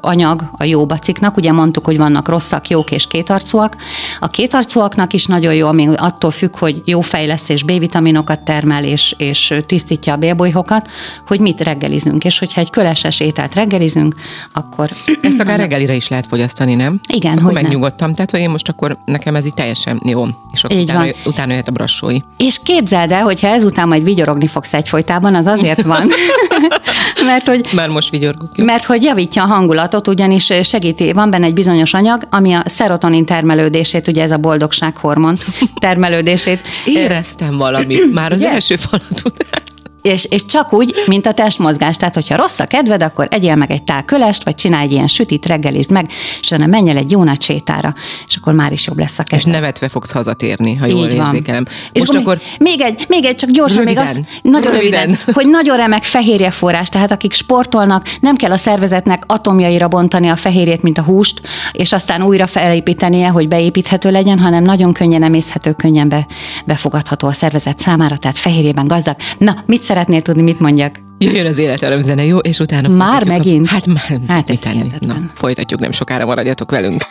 tápanyag 0.00 0.50
a 0.52 0.64
jó 0.64 0.86
baciknak. 0.86 1.36
Ugye 1.36 1.52
mondtuk, 1.52 1.84
hogy 1.84 1.96
vannak 1.96 2.28
rosszak, 2.28 2.68
jók 2.68 2.90
és 2.90 3.06
kétarcúak. 3.06 3.76
A 4.20 4.28
kétarcúaknak 4.28 5.12
is 5.12 5.26
nagyon 5.26 5.54
jó, 5.54 5.66
ami 5.66 5.88
attól 5.96 6.30
függ, 6.30 6.56
hogy 6.56 6.82
jó 6.84 7.00
fej 7.00 7.26
lesz 7.26 7.48
és 7.48 7.62
B-vitaminokat 7.62 8.40
termel 8.40 8.84
és, 8.84 9.14
és 9.18 9.54
tisztítja 9.66 10.12
a 10.12 10.16
bélbolyhokat, 10.16 10.88
hogy 11.26 11.40
mit 11.40 11.60
reggelizünk. 11.60 12.24
És 12.24 12.38
hogyha 12.38 12.60
egy 12.60 12.70
köleses 12.70 13.20
ételt 13.20 13.54
reggelizünk, 13.54 14.14
akkor... 14.52 14.90
Ezt 15.20 15.40
akár 15.40 15.58
reggelire 15.58 15.94
is 15.94 16.08
lehet 16.08 16.26
fogyasztani, 16.26 16.74
nem? 16.74 17.00
Igen, 17.12 17.32
akkor 17.32 17.44
hogy 17.44 17.62
megnyugodtam. 17.62 18.06
Nem. 18.06 18.14
Tehát, 18.14 18.30
hogy 18.30 18.40
én 18.40 18.50
most 18.50 18.68
akkor 18.68 18.98
nekem 19.04 19.36
ez 19.36 19.44
így 19.44 19.54
teljesen 19.54 20.00
jó. 20.04 20.26
És 20.52 20.64
ott 20.64 20.72
utána, 20.72 21.12
utána 21.24 21.50
jöhet 21.50 21.68
a 21.68 21.72
brassói. 21.72 22.18
És 22.36 22.60
képzeld 22.62 23.12
el, 23.12 23.22
hogyha 23.22 23.46
ezután 23.46 23.88
majd 23.88 24.04
vigyorog 24.04 24.16
vigyorogni 24.18 24.46
fogsz 24.46 24.74
egyfolytában, 24.74 25.34
az 25.34 25.46
azért 25.46 25.82
van, 25.82 26.06
mert 27.30 27.46
hogy... 27.46 27.68
Már 27.74 27.88
most 27.88 28.10
vigyorgok. 28.10 28.56
Mert 28.56 28.84
hogy 28.84 29.02
javítja 29.02 29.42
a 29.42 29.46
hangulatot, 29.88 30.08
ugyanis 30.08 30.52
segíti, 30.62 31.12
van 31.12 31.30
benne 31.30 31.46
egy 31.46 31.54
bizonyos 31.54 31.94
anyag, 31.94 32.22
ami 32.30 32.52
a 32.52 32.62
szerotonin 32.66 33.24
termelődését, 33.24 34.08
ugye 34.08 34.22
ez 34.22 34.30
a 34.30 34.36
boldogsághormon 34.36 35.36
termelődését. 35.80 36.60
Éreztem 36.84 37.56
valamit 37.56 38.12
már 38.12 38.32
az 38.32 38.42
első 38.42 38.76
falat 38.76 39.22
után. 39.24 39.67
És, 40.08 40.24
és 40.24 40.44
csak 40.44 40.72
úgy, 40.72 40.94
mint 41.06 41.26
a 41.26 41.32
testmozgás. 41.32 41.96
Tehát, 41.96 42.14
hogyha 42.14 42.36
rossz 42.36 42.58
a 42.58 42.66
kedved, 42.66 43.02
akkor 43.02 43.28
egyél 43.30 43.54
meg 43.54 43.70
egy 43.70 43.82
tál 43.82 44.04
kölest, 44.04 44.44
vagy 44.44 44.54
csinálj 44.54 44.84
egy 44.84 44.92
ilyen 44.92 45.06
sütit, 45.06 45.46
reggelizd 45.46 45.90
meg, 45.90 46.10
és 46.40 46.46
utána 46.46 46.66
menj 46.66 46.90
el 46.90 46.96
egy 46.96 47.10
jó 47.10 47.24
nagy 47.24 47.42
sétára, 47.42 47.94
és 48.26 48.36
akkor 48.36 48.52
már 48.52 48.72
is 48.72 48.86
jobb 48.86 48.98
lesz 48.98 49.18
a 49.18 49.22
kedved. 49.22 49.38
És 49.38 49.44
nevetve 49.44 49.88
fogsz 49.88 50.12
hazatérni, 50.12 50.76
ha 50.76 50.86
jól 50.86 50.98
Így 50.98 51.12
érzékelem. 51.12 51.64
Van. 51.64 51.74
És 51.92 52.00
Most 52.00 52.14
akkor, 52.14 52.40
még, 52.58 52.80
egy, 52.80 53.04
még 53.08 53.24
egy, 53.24 53.34
csak 53.34 53.50
gyorsan 53.50 53.78
röviden, 53.78 54.04
még 54.04 54.16
az, 54.16 54.40
nagyon 54.42 54.72
röviden. 54.72 55.00
röviden, 55.00 55.18
hogy 55.36 55.48
nagyon 55.48 55.76
remek 55.76 56.02
fehérjeforrás, 56.02 56.88
tehát 56.88 57.12
akik 57.12 57.32
sportolnak, 57.32 58.06
nem 58.20 58.36
kell 58.36 58.50
a 58.52 58.56
szervezetnek 58.56 59.22
atomjaira 59.26 59.88
bontani 59.88 60.28
a 60.28 60.36
fehérjét, 60.36 60.82
mint 60.82 60.98
a 60.98 61.02
húst, 61.02 61.40
és 61.72 61.92
aztán 61.92 62.22
újra 62.22 62.46
felépítenie, 62.46 63.28
hogy 63.28 63.48
beépíthető 63.48 64.10
legyen, 64.10 64.38
hanem 64.38 64.62
nagyon 64.62 64.92
könnyen 64.92 65.22
emészhető, 65.22 65.72
könnyen 65.72 66.08
be, 66.08 66.26
befogadható 66.64 67.28
a 67.28 67.32
szervezet 67.32 67.78
számára, 67.78 68.16
tehát 68.16 68.38
fehérjében 68.38 68.86
gazdag. 68.86 69.16
Na, 69.38 69.56
mit 69.66 69.82
szeretnél 69.98 70.22
tudni, 70.22 70.42
mit 70.42 70.60
mondjak? 70.60 71.00
Jöjjön 71.18 71.46
az 71.46 71.58
életörömzene, 71.58 72.24
jó? 72.24 72.38
És 72.38 72.58
utána 72.58 72.88
Már 72.88 73.24
megint? 73.24 73.66
A... 73.66 73.70
Hát 73.70 73.86
már, 73.86 74.20
hát 74.28 74.60
tenni? 74.60 74.92
Na, 75.00 75.16
folytatjuk, 75.34 75.80
nem 75.80 75.90
sokára 75.90 76.26
maradjatok 76.26 76.70
velünk. 76.70 77.02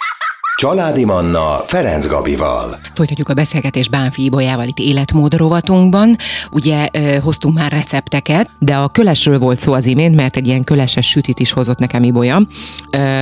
Családi 0.56 1.06
Manna 1.06 1.63
Ferenc 1.65 2.08
Gabival. 2.08 2.79
Folytatjuk 2.94 3.29
a 3.29 3.34
beszélgetést 3.34 3.89
Bánfi 3.89 4.24
Ibolyával 4.24 4.67
itt 4.67 4.79
életmód 4.79 5.34
rovatunkban. 5.34 6.15
Ugye 6.51 6.88
hoztunk 7.24 7.56
már 7.56 7.72
recepteket, 7.72 8.50
de 8.60 8.75
a 8.75 8.88
kölesről 8.88 9.39
volt 9.39 9.60
szó 9.60 9.74
az 9.74 9.86
imént, 9.86 10.15
mert 10.15 10.36
egy 10.36 10.48
ilyen 10.48 10.63
köleses 10.63 11.10
sütit 11.10 11.39
is 11.39 11.51
hozott 11.51 11.79
nekem 11.79 12.03
Ibolya. 12.03 12.41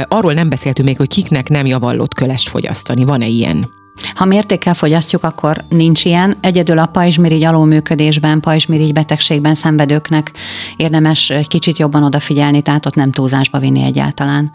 Arról 0.07 0.33
nem 0.33 0.49
beszéltünk 0.49 0.87
még, 0.87 0.97
hogy 0.97 1.09
kiknek 1.09 1.49
nem 1.49 1.65
javallott 1.65 2.13
kölest 2.13 2.49
fogyasztani. 2.49 3.03
Van-e 3.03 3.27
ilyen? 3.27 3.69
Ha 4.15 4.25
mértékkel 4.25 4.73
fogyasztjuk, 4.73 5.23
akkor 5.23 5.63
nincs 5.69 6.05
ilyen. 6.05 6.37
Egyedül 6.41 6.79
a 6.79 6.85
pajzsmirigy 6.85 7.43
alulműködésben, 7.43 8.39
pajzsmirigy 8.39 8.93
betegségben 8.93 9.55
szenvedőknek 9.55 10.31
érdemes 10.75 11.33
kicsit 11.47 11.77
jobban 11.77 12.03
odafigyelni, 12.03 12.61
tehát 12.61 12.85
ott 12.85 12.95
nem 12.95 13.11
túlzásba 13.11 13.59
vinni 13.59 13.83
egyáltalán 13.83 14.51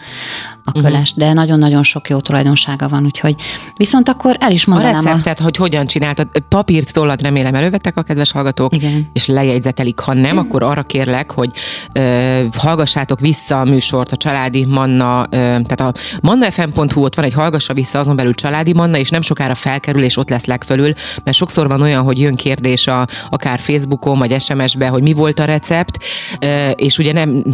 a 0.75 0.79
mhm. 0.79 0.87
köles, 0.87 1.11
uh-huh. 1.11 1.27
de 1.27 1.33
nagyon-nagyon 1.33 1.83
sok 1.83 2.09
jó 2.09 2.19
tulajdonsága 2.19 2.89
van, 2.89 3.05
úgyhogy 3.05 3.35
viszont 3.77 4.09
akkor 4.09 4.37
el 4.39 4.53
is 4.53 4.65
mondanám. 4.65 4.95
A 4.95 5.03
receptet, 5.03 5.41
a... 5.41 5.43
hogy 5.43 5.57
hogyan 5.57 5.87
csináltad, 5.87 6.29
papírt, 6.49 6.93
tollat 6.93 7.23
remélem 7.23 7.55
elővettek 7.55 7.97
a 7.97 8.03
kedves 8.03 8.33
hallgatók, 8.33 8.75
Igen. 8.75 9.11
és 9.13 9.27
lejegyzetelik, 9.27 9.99
ha 9.99 10.15
nem, 10.15 10.39
akkor 10.39 10.63
arra 10.63 10.83
kérlek, 10.83 11.31
hogy 11.31 11.51
ö, 11.93 12.43
hallgassátok 12.57 13.21
vissza 13.21 13.61
a 13.61 13.65
műsort, 13.65 14.13
a 14.13 14.17
Családi 14.17 14.65
Manna, 14.65 15.27
ö, 15.31 15.37
tehát 15.37 15.81
a 15.81 15.93
mannafm.hu, 16.21 17.05
ott 17.05 17.15
van 17.15 17.25
egy 17.25 17.33
hallgassa 17.33 17.75
vissza, 17.75 17.99
azon 17.99 18.17
belül 18.17 18.35
Családi 18.35 18.73
Manna, 18.73 18.99
és 18.99 19.11
nem 19.11 19.21
sokára 19.21 19.55
felkerül, 19.55 20.03
és 20.03 20.17
ott 20.17 20.31
lesz 20.31 20.45
legfölül, 20.45 20.93
mert 21.25 21.37
sokszor 21.37 21.69
van 21.69 21.83
olyan, 21.83 22.03
hogy 22.03 22.21
jön 22.21 22.35
kérdés 22.35 22.87
a, 22.87 23.07
akár 23.31 23.61
Facebookon, 23.61 24.19
vagy 24.19 24.41
SMS-be, 24.41 24.89
hogy 24.89 25.03
mi 25.03 25.13
volt 25.13 25.39
a 25.39 25.45
recept, 25.45 26.05
ö, 26.41 26.71
és 26.71 26.99
ugye 26.99 27.13
nem 27.13 27.45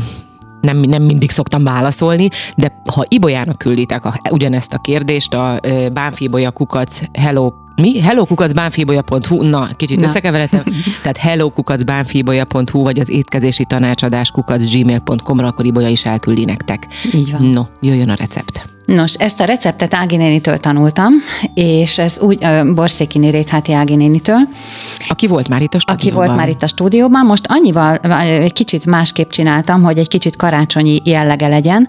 nem, 0.67 0.79
nem 0.79 1.03
mindig 1.03 1.31
szoktam 1.31 1.63
válaszolni, 1.63 2.29
de 2.57 2.83
ha 2.93 3.05
Ibolyának 3.09 3.59
külditek 3.59 4.05
a, 4.05 4.21
ugyanezt 4.31 4.73
a 4.73 4.79
kérdést, 4.79 5.35
a 5.35 5.61
bánfibolya 5.93 6.51
kukac 6.51 7.01
hello 7.13 7.53
mi? 7.77 8.01
hellokukacbánfibolya.hu, 8.01 9.43
na, 9.43 9.69
kicsit 9.77 10.01
na. 10.01 10.07
összekeveretem, 10.07 10.63
tehát 11.03 11.17
hellokukacbánfibolya.hu, 11.17 12.83
vagy 12.83 12.99
az 12.99 13.09
étkezési 13.09 13.65
tanácsadás 13.65 14.31
kukac 14.31 14.73
gmail.com-ra, 14.73 15.47
akkor 15.47 15.65
Ibolya 15.65 15.89
is 15.89 16.05
elküldi 16.05 16.45
nektek. 16.45 16.87
Így 17.15 17.33
van. 17.33 17.43
No, 17.43 17.63
jöjjön 17.81 18.09
a 18.09 18.15
recept. 18.15 18.76
Nos, 18.87 19.15
ezt 19.15 19.41
a 19.41 19.45
receptet 19.45 19.95
Ági 19.95 20.17
nénitől 20.17 20.59
tanultam, 20.59 21.13
és 21.55 21.99
ez 21.99 22.21
úgy 22.21 22.45
uh, 22.45 22.75
Borszéki 22.75 23.19
Rétháti 23.19 23.73
Ági 23.73 23.97
nénitől. 23.97 24.49
Aki 25.09 25.27
volt 25.27 25.49
már 25.49 25.63
itt 25.63 25.75
a 25.75 25.79
stúdióban. 25.79 26.17
Aki 26.17 26.27
volt 26.27 26.39
már 26.39 26.49
itt 26.49 26.63
a 26.63 26.67
stúdióban. 26.67 27.27
Most 27.27 27.47
annyival 27.49 27.97
egy 27.97 28.53
kicsit 28.53 28.87
másképp 28.87 29.31
csináltam, 29.31 29.83
hogy 29.83 29.99
egy 29.99 30.09
kicsit 30.09 30.37
karácsonyi 30.37 31.01
jellege 31.05 31.49
legyen. 31.49 31.89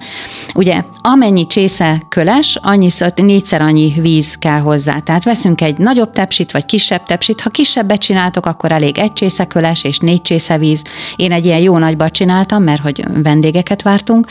Ugye 0.54 0.84
amennyi 1.02 1.48
csésze 1.48 2.02
köles, 2.10 2.58
annyi, 2.62 2.90
négyszer 3.16 3.62
annyi 3.62 3.94
víz 4.02 4.36
kell 4.36 4.60
hozzá. 4.60 5.00
Tehát 5.00 5.24
veszünk 5.24 5.62
egy 5.62 5.78
nagyobb 5.78 6.12
tepsit, 6.12 6.52
vagy 6.52 6.66
kisebb 6.66 7.04
tepsit. 7.04 7.42
Ha 7.42 7.50
kisebbet 7.50 8.00
csináltok, 8.00 8.46
akkor 8.46 8.72
elég 8.72 8.98
egy 8.98 9.14
csésze 9.14 9.46
köles 9.46 9.84
és 9.84 10.00
négy 10.00 10.22
csésze 10.22 10.58
víz. 10.58 10.84
Én 11.16 11.32
egy 11.32 11.46
ilyen 11.46 11.60
jó 11.60 11.78
nagybat 11.78 12.12
csináltam, 12.12 12.64
mert 12.64 12.82
hogy 12.82 13.04
vendégeket 13.24 13.82
vártunk, 13.82 14.28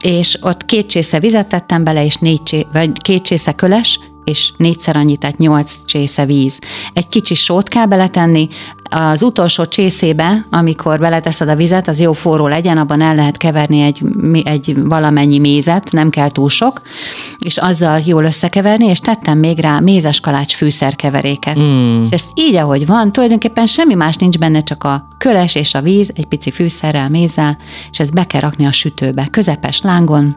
és 0.00 0.38
ott 0.42 0.64
két 0.64 0.88
csésze 0.88 1.20
vizet 1.20 1.46
tettem 1.46 1.84
bele, 1.84 2.04
és 2.04 2.14
négy 2.14 2.42
csé, 2.42 2.66
vagy 2.72 2.92
két 2.92 3.22
csésze 3.22 3.52
köles, 3.52 4.00
és 4.26 4.52
négyszer 4.56 4.96
annyi, 4.96 5.16
tehát 5.16 5.38
nyolc 5.38 5.78
csésze 5.84 6.24
víz. 6.24 6.58
Egy 6.92 7.08
kicsi 7.08 7.34
sót 7.34 7.68
kell 7.68 7.86
beletenni, 7.86 8.48
az 8.90 9.22
utolsó 9.22 9.66
csészébe, 9.66 10.46
amikor 10.50 10.98
beleteszed 10.98 11.48
a 11.48 11.56
vizet, 11.56 11.88
az 11.88 12.00
jó 12.00 12.12
forró 12.12 12.46
legyen, 12.46 12.78
abban 12.78 13.00
el 13.00 13.14
lehet 13.14 13.36
keverni 13.36 13.80
egy, 13.80 14.02
egy 14.44 14.76
valamennyi 14.84 15.38
mézet, 15.38 15.92
nem 15.92 16.10
kell 16.10 16.30
túl 16.30 16.48
sok, 16.48 16.82
és 17.38 17.56
azzal 17.56 18.00
jól 18.04 18.24
összekeverni, 18.24 18.86
és 18.86 18.98
tettem 18.98 19.38
még 19.38 19.58
rá 19.58 19.80
mézes 19.80 20.20
kalács 20.20 20.54
fűszerkeveréket. 20.54 21.58
Mm. 21.58 22.04
És 22.04 22.10
ezt 22.10 22.30
így, 22.34 22.54
ahogy 22.54 22.86
van, 22.86 23.12
tulajdonképpen 23.12 23.66
semmi 23.66 23.94
más 23.94 24.16
nincs 24.16 24.38
benne, 24.38 24.60
csak 24.60 24.84
a 24.84 25.08
köles 25.18 25.54
és 25.54 25.74
a 25.74 25.80
víz, 25.80 26.12
egy 26.14 26.26
pici 26.26 26.50
fűszerrel, 26.50 27.08
mézzel, 27.08 27.58
és 27.90 27.98
ezt 27.98 28.14
be 28.14 28.24
kell 28.24 28.40
rakni 28.40 28.66
a 28.66 28.72
sütőbe, 28.72 29.26
közepes 29.30 29.80
lángon, 29.80 30.36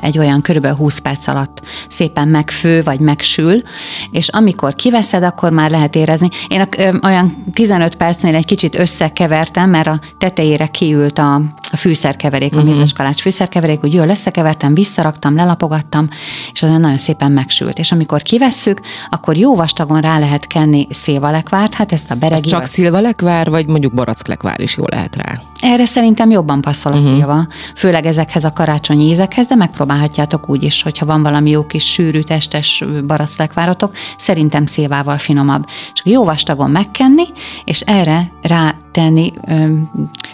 egy 0.00 0.18
olyan 0.18 0.40
körülbelül 0.40 0.76
20 0.76 0.98
perc 0.98 1.26
alatt 1.26 1.62
szépen 1.88 2.28
megfő, 2.28 2.82
vagy 2.82 3.00
megsül, 3.00 3.62
és 4.10 4.28
amikor 4.28 4.74
kiveszed, 4.74 5.22
akkor 5.22 5.50
már 5.50 5.70
lehet 5.70 5.94
érezni. 5.94 6.28
Én 6.48 6.68
olyan 7.02 7.44
15 7.52 7.96
percnél 7.96 8.34
egy 8.34 8.44
kicsit 8.44 8.78
összekevertem, 8.78 9.70
mert 9.70 9.86
a 9.86 10.00
tetejére 10.18 10.66
kiült 10.66 11.18
a, 11.18 11.40
a 11.72 11.76
fűszerkeverék, 11.76 12.52
a 12.52 12.56
uh-huh. 12.56 12.70
mézes 12.70 12.92
kalács 12.92 13.20
fűszerkeverék, 13.20 13.84
úgy 13.84 13.94
jól 13.94 14.08
összekevertem, 14.08 14.74
visszaraktam, 14.74 15.34
lelapogattam, 15.34 16.08
és 16.52 16.62
az 16.62 16.70
nagyon 16.70 16.98
szépen 16.98 17.32
megsült. 17.32 17.78
És 17.78 17.92
amikor 17.92 18.22
kivesszük, 18.22 18.80
akkor 19.10 19.36
jó 19.36 19.54
vastagon 19.54 20.00
rá 20.00 20.18
lehet 20.18 20.46
kenni 20.46 20.86
szilvalekvárt, 20.90 21.74
hát 21.74 21.92
ezt 21.92 22.10
a 22.10 22.14
beregi... 22.14 22.48
Csak 22.48 22.64
szilvalekvár, 22.64 23.50
vagy 23.50 23.66
mondjuk 23.66 23.94
baracklekvár 23.94 24.60
is 24.60 24.76
jó 24.76 24.84
lehet 24.86 25.16
rá? 25.16 25.40
Erre 25.60 25.84
szerintem 25.84 26.30
jobban 26.30 26.60
passzol 26.60 26.92
a 26.92 26.96
uh-huh. 26.96 27.12
szilva, 27.12 27.46
főleg 27.74 28.06
ezekhez 28.06 28.44
a 28.44 28.52
karácsonyi 28.52 29.04
ízekhez, 29.04 29.46
de 29.46 29.54
megpróbálhatjátok 29.54 30.48
úgy 30.48 30.62
is, 30.62 30.82
hogyha 30.82 31.06
van 31.06 31.22
valami 31.22 31.50
jó 31.50 31.66
kis 31.66 31.92
sűrű, 31.92 32.20
testes 32.20 32.84
baracklekvárotok, 33.06 33.92
szerintem 34.16 34.66
szilvával 34.66 35.18
finomabb. 35.18 35.66
És 35.94 36.00
jó 36.04 36.24
vastagon 36.24 36.70
megkenni, 36.70 37.24
és 37.64 37.80
erre 37.80 38.32
rá 38.42 38.74
tenni, 38.92 39.32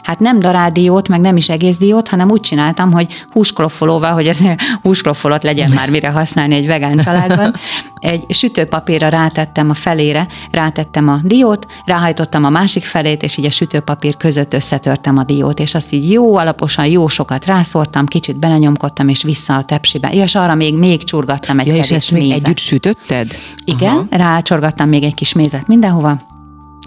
hát 0.03 0.19
nem 0.19 0.39
darádiót, 0.39 1.09
meg 1.09 1.21
nem 1.21 1.37
is 1.37 1.49
egész 1.49 1.79
diót, 1.79 2.09
hanem 2.09 2.31
úgy 2.31 2.41
csináltam, 2.41 2.93
hogy 2.93 3.25
húskloffolóval, 3.31 4.13
hogy 4.13 4.27
ez 4.27 4.39
húskloffolot 4.83 5.43
legyen 5.43 5.71
már 5.75 5.91
mire 5.91 6.11
használni 6.11 6.55
egy 6.55 6.67
vegán 6.67 6.99
családban. 6.99 7.55
Egy 7.99 8.25
sütőpapírra 8.29 9.09
rátettem 9.09 9.71
a 9.71 9.75
felére, 9.75 10.27
rátettem 10.51 11.09
a 11.09 11.21
diót, 11.23 11.67
ráhajtottam 11.85 12.45
a 12.45 12.49
másik 12.49 12.85
felét, 12.85 13.23
és 13.23 13.37
így 13.37 13.45
a 13.45 13.51
sütőpapír 13.51 14.17
között 14.17 14.55
összetörtem 14.55 15.19
a 15.19 15.25
diót, 15.25 15.61
és 15.61 15.75
azt 15.75 15.93
így 15.93 16.11
jó 16.11 16.37
alaposan, 16.37 16.87
jó 16.87 17.09
sokat 17.09 17.45
rászortam, 17.45 18.07
kicsit 18.07 18.39
belenyomkodtam, 18.39 19.09
és 19.09 19.23
vissza 19.23 19.55
a 19.55 19.65
tepsibe. 19.65 20.09
És 20.13 20.35
arra 20.35 20.55
még, 20.55 20.75
még 20.75 21.05
csurgattam 21.05 21.59
egy 21.59 21.67
ja, 21.67 21.75
és 21.75 21.91
ezt 21.91 22.11
még 22.11 22.31
együtt 22.31 22.59
sütötted? 22.59 23.35
Igen, 23.65 23.93
Aha. 23.93 24.07
rácsorgattam 24.11 24.89
még 24.89 25.03
egy 25.03 25.15
kis 25.15 25.33
mézet 25.33 25.67
mindenhova, 25.67 26.19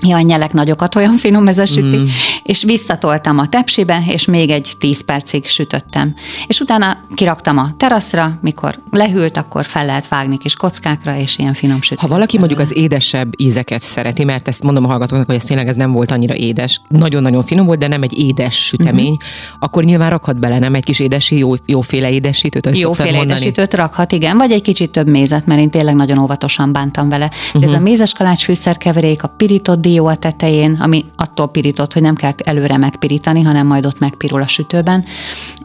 Jaj, 0.08 0.24
nyelek 0.24 0.54
nagyokat, 0.54 0.96
olyan 0.96 1.18
finom 1.18 1.48
ez 1.48 1.58
a 1.58 1.66
süti. 1.66 1.98
Mm. 1.98 2.06
És 2.44 2.64
visszatoltam 2.64 3.38
a 3.38 3.50
tepsibe, 3.50 4.04
és 4.08 4.26
még 4.26 4.50
egy 4.50 4.74
10 4.80 5.06
percig 5.06 5.48
sütöttem. 5.48 6.16
És 6.48 6.60
utána 6.60 6.98
kiraktam 7.16 7.58
a 7.58 7.74
teraszra, 7.78 8.38
mikor 8.42 8.80
lehűlt, 8.92 9.38
akkor 9.38 9.66
fel 9.66 9.86
lehet 9.86 10.08
vágni 10.08 10.38
kis 10.38 10.56
kockákra, 10.56 11.18
és 11.18 11.38
ilyen 11.38 11.54
finom 11.54 11.82
süti. 11.82 12.02
Ha 12.02 12.08
valaki 12.08 12.38
mondjuk 12.38 12.60
az 12.60 12.78
édesebb 12.78 13.30
ízeket 13.38 13.82
szereti, 13.82 14.24
mert 14.24 14.48
ezt 14.48 14.64
mondom 14.64 14.84
a 14.84 14.88
hallgatóknak, 14.88 15.26
hogy 15.26 15.36
ez 15.36 15.44
tényleg 15.44 15.68
ez 15.68 15.76
nem 15.76 15.92
volt 15.92 16.12
annyira 16.12 16.36
édes, 16.36 16.82
nagyon-nagyon 16.88 17.44
finom 17.44 17.66
volt, 17.66 17.80
de 17.80 17.88
nem 17.88 18.04
egy 18.04 18.18
édes 18.18 18.66
sütemény, 18.66 19.06
mm-hmm. 19.06 19.58
akkor 19.60 19.84
nyilván 19.84 20.10
rakhat 20.10 20.40
bele, 20.40 20.60
nem 20.60 20.76
egy 20.76 20.84
kis 20.84 21.00
édesi, 21.00 21.38
jó, 21.38 21.54
jóféle 21.66 22.12
édesítőt, 22.12 22.78
Jóféle 22.78 23.22
édesítőt 23.22 23.74
rakhat, 23.74 24.12
igen, 24.12 24.38
vagy 24.38 24.52
egy 24.52 24.62
kicsit 24.62 24.92
több 24.92 25.08
mézet, 25.08 25.46
mert 25.46 25.60
én 25.60 25.70
tényleg 25.70 25.96
nagyon 25.96 26.20
óvatosan 26.20 26.74
bántam 26.74 27.10
vele. 27.10 27.28
De 27.28 27.58
mm-hmm. 27.58 27.68
ez 27.68 27.74
a 27.74 27.76
mhm. 27.76 27.84
mézes 27.84 28.14
kalács 28.14 28.44
fűszerkeverék, 28.44 29.24
a 29.24 29.28
pirított 29.28 29.82
dió 29.92 30.06
a 30.06 30.16
tetején, 30.16 30.78
ami 30.80 31.06
attól 31.16 31.48
pirított, 31.48 31.94
hogy 31.94 32.02
nem 32.02 32.16
kell 32.16 32.34
előre 32.44 32.78
megpirítani, 32.78 33.42
hanem 33.42 33.68
majd 33.68 33.86
ott 33.86 34.00
megpirul 34.00 34.42
a 34.42 34.48
sütőben. 34.48 35.06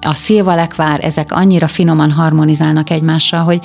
A 0.01 0.15
szilvalekvár, 0.15 1.05
ezek 1.05 1.33
annyira 1.33 1.67
finoman 1.67 2.11
harmonizálnak 2.11 2.91
egymással, 2.91 3.43
hogy 3.43 3.61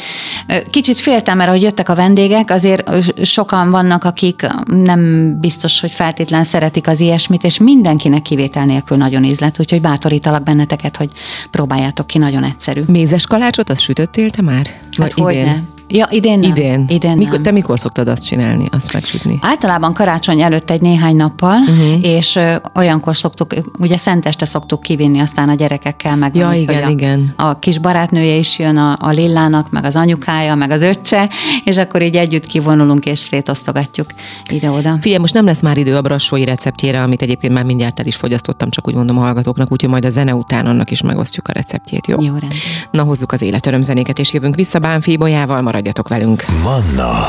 kicsit 0.70 1.00
féltem, 1.00 1.38
mert 1.38 1.50
hogy 1.50 1.62
jöttek 1.62 1.90
a 1.90 1.96
vendégek, 1.96 2.50
azért 2.50 2.90
sokan 3.26 3.72
vannak, 3.72 4.04
akik 4.04 4.48
nem 4.66 5.34
biztos, 5.40 5.80
hogy 5.80 5.92
feltétlen 5.92 6.44
szeretik 6.44 6.88
az 6.88 7.00
ilyesmit, 7.00 7.44
és 7.44 7.58
mindenkinek 7.58 8.22
kivétel 8.22 8.66
nélkül 8.66 8.98
nagyon 8.98 9.24
ízlet, 9.24 9.60
úgyhogy 9.60 9.82
bátorítalak 9.82 10.44
benneteket, 10.44 10.98
hogy 10.98 11.10
próbáljátok 11.52 12.08
ki, 12.08 12.18
nagyon 12.18 12.44
egyszerű. 12.44 12.82
Mézes 12.88 13.26
kalácsot, 13.26 13.70
azt 13.70 13.82
sütöttél 13.82 14.30
te 14.30 14.42
már? 14.42 14.66
Hát 14.66 15.14
Vagy 15.14 15.36
idén? 15.36 15.80
Ja, 15.94 16.08
idén 16.10 16.40
nem. 16.40 16.50
Idén. 16.50 16.86
idén 16.88 17.18
mikor, 17.18 17.34
nem. 17.34 17.44
Te 17.44 17.52
mikor 17.52 17.80
szoktad 17.80 18.08
azt 18.08 18.26
csinálni, 18.26 18.66
azt 18.72 18.94
megsütni? 18.94 19.40
Általában 19.42 19.94
karácsony 19.94 20.42
előtt 20.42 20.70
egy 20.70 20.82
néhány 20.82 21.16
nappal, 21.16 21.60
uh-huh. 21.60 22.06
és 22.06 22.36
ö, 22.36 22.56
olyankor 22.76 23.18
szoktuk, 23.18 23.54
ugye 23.80 23.98
szenteste 23.98 24.46
szoktuk 24.46 24.82
kivinni 24.82 25.20
aztán 25.20 25.50
a 25.50 25.54
gyerekekkel, 25.54 26.16
meg 26.16 26.36
ja, 26.36 26.54
igen, 26.54 26.84
a, 26.84 26.90
igen. 26.90 27.34
a 27.36 27.60
kis 27.60 27.78
barátnője 27.78 28.36
is 28.36 28.60
jön, 28.60 28.78
a, 28.78 28.98
a 29.00 29.10
Lillának, 29.10 29.70
meg 29.70 29.86
az 29.86 29.96
anyukája, 29.96 30.56
meg 30.56 30.72
az 30.72 30.82
öccse, 30.82 31.30
és 31.64 31.78
akkor 31.78 32.02
így 32.02 32.16
együtt 32.16 32.46
kivonulunk 32.46 33.06
és 33.06 33.20
szétosztogatjuk 33.20 34.08
ide-oda. 34.52 34.98
Figyelj, 35.02 35.22
most 35.22 35.34
nem 35.34 35.46
lesz 35.46 35.62
már 35.62 35.78
idő 35.78 35.96
a 35.96 36.02
brassói 36.02 36.46
receptjére, 36.46 37.02
amit 37.02 37.22
egyébként 37.22 37.54
már 37.54 37.64
mindjárt 37.64 38.00
el 38.00 38.06
is 38.06 38.16
fogyasztottam, 38.16 38.70
csak 38.70 38.88
úgy 38.88 38.96
mondom 38.96 39.18
a 39.18 39.22
hallgatóknak, 39.22 39.72
úgyhogy 39.72 39.90
majd 39.90 40.06
a 40.06 40.10
zene 40.10 40.36
után 40.36 40.66
annak 40.66 40.92
is 40.92 41.02
megosztjuk 41.02 41.48
a 41.48 41.52
receptjét, 41.52 42.08
jó? 42.08 42.22
Jó, 42.22 42.32
rendben. 42.32 42.58
Na 42.92 43.04
hozzuk 43.04 43.32
az 43.32 43.42
életörömzenéket, 43.42 44.20
és 44.20 44.34
jövünk 44.34 44.56
vissza 44.56 44.80
Bánfi 44.80 45.18
Bolyával, 45.18 45.62
maradjatok 45.82 46.08
velünk. 46.08 46.46
Manna. 46.64 47.28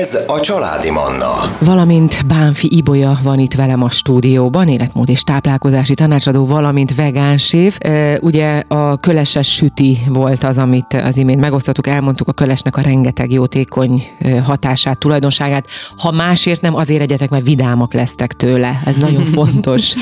Ez 0.00 0.18
a 0.26 0.40
családi 0.40 0.90
Manna. 0.90 1.56
Valamint 1.58 2.26
Bánfi 2.26 2.76
Ibolya 2.76 3.18
van 3.22 3.38
itt 3.38 3.54
velem 3.54 3.82
a 3.82 3.90
stúdióban, 3.90 4.68
életmód 4.68 5.08
és 5.08 5.22
táplálkozási 5.22 5.94
tanácsadó, 5.94 6.46
valamint 6.46 6.94
vegán 6.94 7.38
séf. 7.38 7.78
Ugye 8.20 8.62
a 8.68 8.96
köleses 8.96 9.54
süti 9.54 9.98
volt 10.08 10.42
az, 10.42 10.58
amit 10.58 10.92
az 10.92 11.16
imént 11.16 11.40
megosztottuk, 11.40 11.86
elmondtuk 11.86 12.28
a 12.28 12.32
kölesnek 12.32 12.76
a 12.76 12.80
rengeteg 12.80 13.32
jótékony 13.32 14.10
hatását, 14.44 14.98
tulajdonságát. 14.98 15.66
Ha 15.96 16.10
másért 16.10 16.60
nem, 16.60 16.74
azért 16.74 17.02
egyetek, 17.02 17.30
mert 17.30 17.44
vidámak 17.44 17.94
lesztek 17.94 18.32
tőle. 18.32 18.82
Ez 18.84 18.96
nagyon 18.96 19.24
fontos 19.36 19.94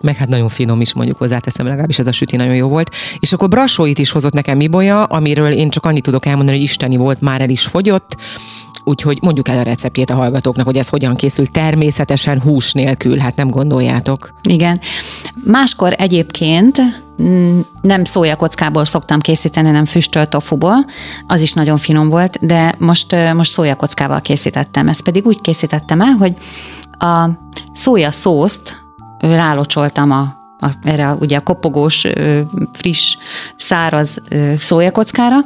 meg 0.00 0.16
hát 0.16 0.28
nagyon 0.28 0.48
finom 0.48 0.80
is 0.80 0.92
mondjuk 0.92 1.18
hozzáteszem, 1.18 1.66
legalábbis 1.66 1.98
ez 1.98 2.06
a 2.06 2.12
süti 2.12 2.36
nagyon 2.36 2.54
jó 2.54 2.68
volt. 2.68 2.94
És 3.18 3.32
akkor 3.32 3.48
brassóit 3.48 3.98
is 3.98 4.10
hozott 4.10 4.32
nekem 4.32 4.56
Mibolya, 4.56 5.04
amiről 5.04 5.52
én 5.52 5.70
csak 5.70 5.86
annyit 5.86 6.02
tudok 6.02 6.26
elmondani, 6.26 6.56
hogy 6.56 6.66
isteni 6.66 6.96
volt, 6.96 7.20
már 7.28 7.40
el 7.40 7.48
is 7.48 7.66
fogyott, 7.66 8.16
úgyhogy 8.84 9.18
mondjuk 9.22 9.48
el 9.48 9.58
a 9.58 9.62
receptjét 9.62 10.10
a 10.10 10.14
hallgatóknak, 10.14 10.66
hogy 10.66 10.76
ez 10.76 10.88
hogyan 10.88 11.14
készül 11.14 11.46
természetesen 11.46 12.40
hús 12.40 12.72
nélkül, 12.72 13.18
hát 13.18 13.36
nem 13.36 13.48
gondoljátok. 13.48 14.32
Igen. 14.42 14.80
Máskor 15.44 15.94
egyébként 15.98 16.80
nem 17.80 18.04
szójakockából 18.04 18.84
szoktam 18.84 19.20
készíteni, 19.20 19.66
hanem 19.66 19.84
füstölt 19.84 20.28
tofuból, 20.28 20.86
az 21.26 21.40
is 21.40 21.52
nagyon 21.52 21.76
finom 21.76 22.08
volt, 22.08 22.46
de 22.46 22.74
most, 22.78 23.16
most 23.34 23.52
szójakockával 23.52 24.20
készítettem. 24.20 24.88
Ezt 24.88 25.02
pedig 25.02 25.26
úgy 25.26 25.40
készítettem 25.40 26.00
el, 26.00 26.12
hogy 26.12 26.36
a 26.98 27.28
szója 27.72 28.12
szószt 28.12 28.84
rálocsoltam 29.20 30.10
a 30.10 30.37
a, 30.60 30.68
erre 30.82 31.08
a, 31.08 31.16
ugye 31.20 31.36
a 31.36 31.40
kopogós, 31.40 32.06
friss, 32.72 33.16
száraz 33.56 34.18
szójakockára, 34.58 35.38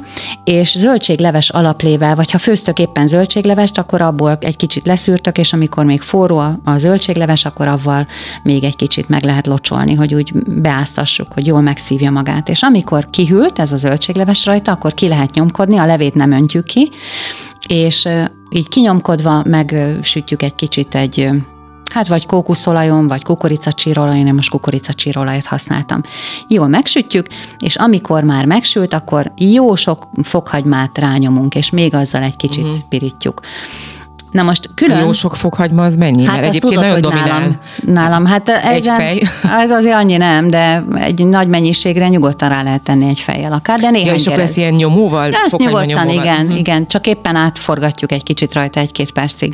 és 0.43 0.77
zöldségleves 0.77 1.49
alaplével, 1.49 2.15
vagy 2.15 2.31
ha 2.31 2.37
főztök 2.37 2.79
éppen 2.79 3.07
zöldséglevest, 3.07 3.77
akkor 3.77 4.01
abból 4.01 4.37
egy 4.41 4.55
kicsit 4.55 4.85
leszűrtök, 4.85 5.37
és 5.37 5.53
amikor 5.53 5.85
még 5.85 6.01
forró 6.01 6.37
a, 6.37 6.77
zöldségleves, 6.77 7.45
akkor 7.45 7.67
avval 7.67 8.07
még 8.43 8.63
egy 8.63 8.75
kicsit 8.75 9.09
meg 9.09 9.23
lehet 9.23 9.47
locsolni, 9.47 9.93
hogy 9.93 10.13
úgy 10.13 10.33
beáztassuk, 10.47 11.33
hogy 11.33 11.45
jól 11.45 11.61
megszívja 11.61 12.11
magát. 12.11 12.49
És 12.49 12.61
amikor 12.61 13.09
kihűlt 13.09 13.59
ez 13.59 13.71
a 13.71 13.77
zöldségleves 13.77 14.45
rajta, 14.45 14.71
akkor 14.71 14.93
ki 14.93 15.07
lehet 15.07 15.33
nyomkodni, 15.33 15.77
a 15.77 15.85
levét 15.85 16.13
nem 16.13 16.31
öntjük 16.31 16.65
ki, 16.65 16.91
és 17.67 18.07
így 18.49 18.69
kinyomkodva 18.69 19.43
megsütjük 19.45 20.41
egy 20.41 20.55
kicsit 20.55 20.95
egy 20.95 21.29
hát 21.93 22.07
vagy 22.07 22.25
kókuszolajon, 22.25 23.07
vagy 23.07 23.23
kukoricacsírolajon, 23.23 24.27
én 24.27 24.33
most 24.33 24.49
kukoricacsírolajat 24.49 25.45
használtam. 25.45 26.01
Jól 26.47 26.67
megsütjük, 26.67 27.27
és 27.59 27.75
amikor 27.75 28.23
már 28.23 28.45
megsült, 28.45 28.93
akkor 28.93 29.31
jó 29.35 29.75
sok 29.75 30.07
fokhagymát 30.23 30.97
rányomunk, 30.97 31.55
és 31.55 31.69
még 31.69 31.93
azzal 31.93 32.23
egy 32.23 32.35
kicsit 32.35 32.63
uh-huh. 32.63 32.79
pirítjuk. 32.89 33.41
Na 34.33 34.43
most 34.43 34.69
külön... 34.75 34.99
Jó 34.99 35.11
sok 35.11 35.35
fokhagyma 35.35 35.83
az 35.83 35.95
mennyi? 35.95 36.23
Hát 36.23 36.35
Mert 36.35 36.47
egyébként 36.47 36.73
tudod, 36.73 36.89
nagyon 36.89 37.01
dominál. 37.01 37.39
Nálam, 37.39 37.57
nálam 37.83 38.25
hát 38.25 38.49
egy 38.49 38.85
fej? 38.97 39.21
Ez 39.63 39.71
azért 39.71 39.95
annyi 39.95 40.17
nem, 40.17 40.47
de 40.47 40.85
egy 40.95 41.25
nagy 41.25 41.47
mennyiségre 41.47 42.07
nyugodtan 42.07 42.49
rá 42.49 42.63
lehet 42.63 42.81
tenni 42.81 43.09
egy 43.09 43.19
fejjel 43.19 43.53
akár, 43.53 43.79
de 43.79 43.89
néhány 43.89 44.07
ja, 44.07 44.13
és 44.13 44.27
akkor 44.27 44.39
ez 44.39 44.57
ilyen 44.57 44.73
nyomóval? 44.73 45.29
Ja, 45.29 45.37
ezt 45.45 45.57
nyugodtan, 45.57 45.85
nyomóval. 45.85 46.13
igen, 46.13 46.41
uh-huh. 46.41 46.59
igen, 46.59 46.87
csak 46.87 47.07
éppen 47.07 47.35
átforgatjuk 47.35 48.11
egy 48.11 48.23
kicsit 48.23 48.53
rajta 48.53 48.79
egy-két 48.79 49.11
percig. 49.11 49.53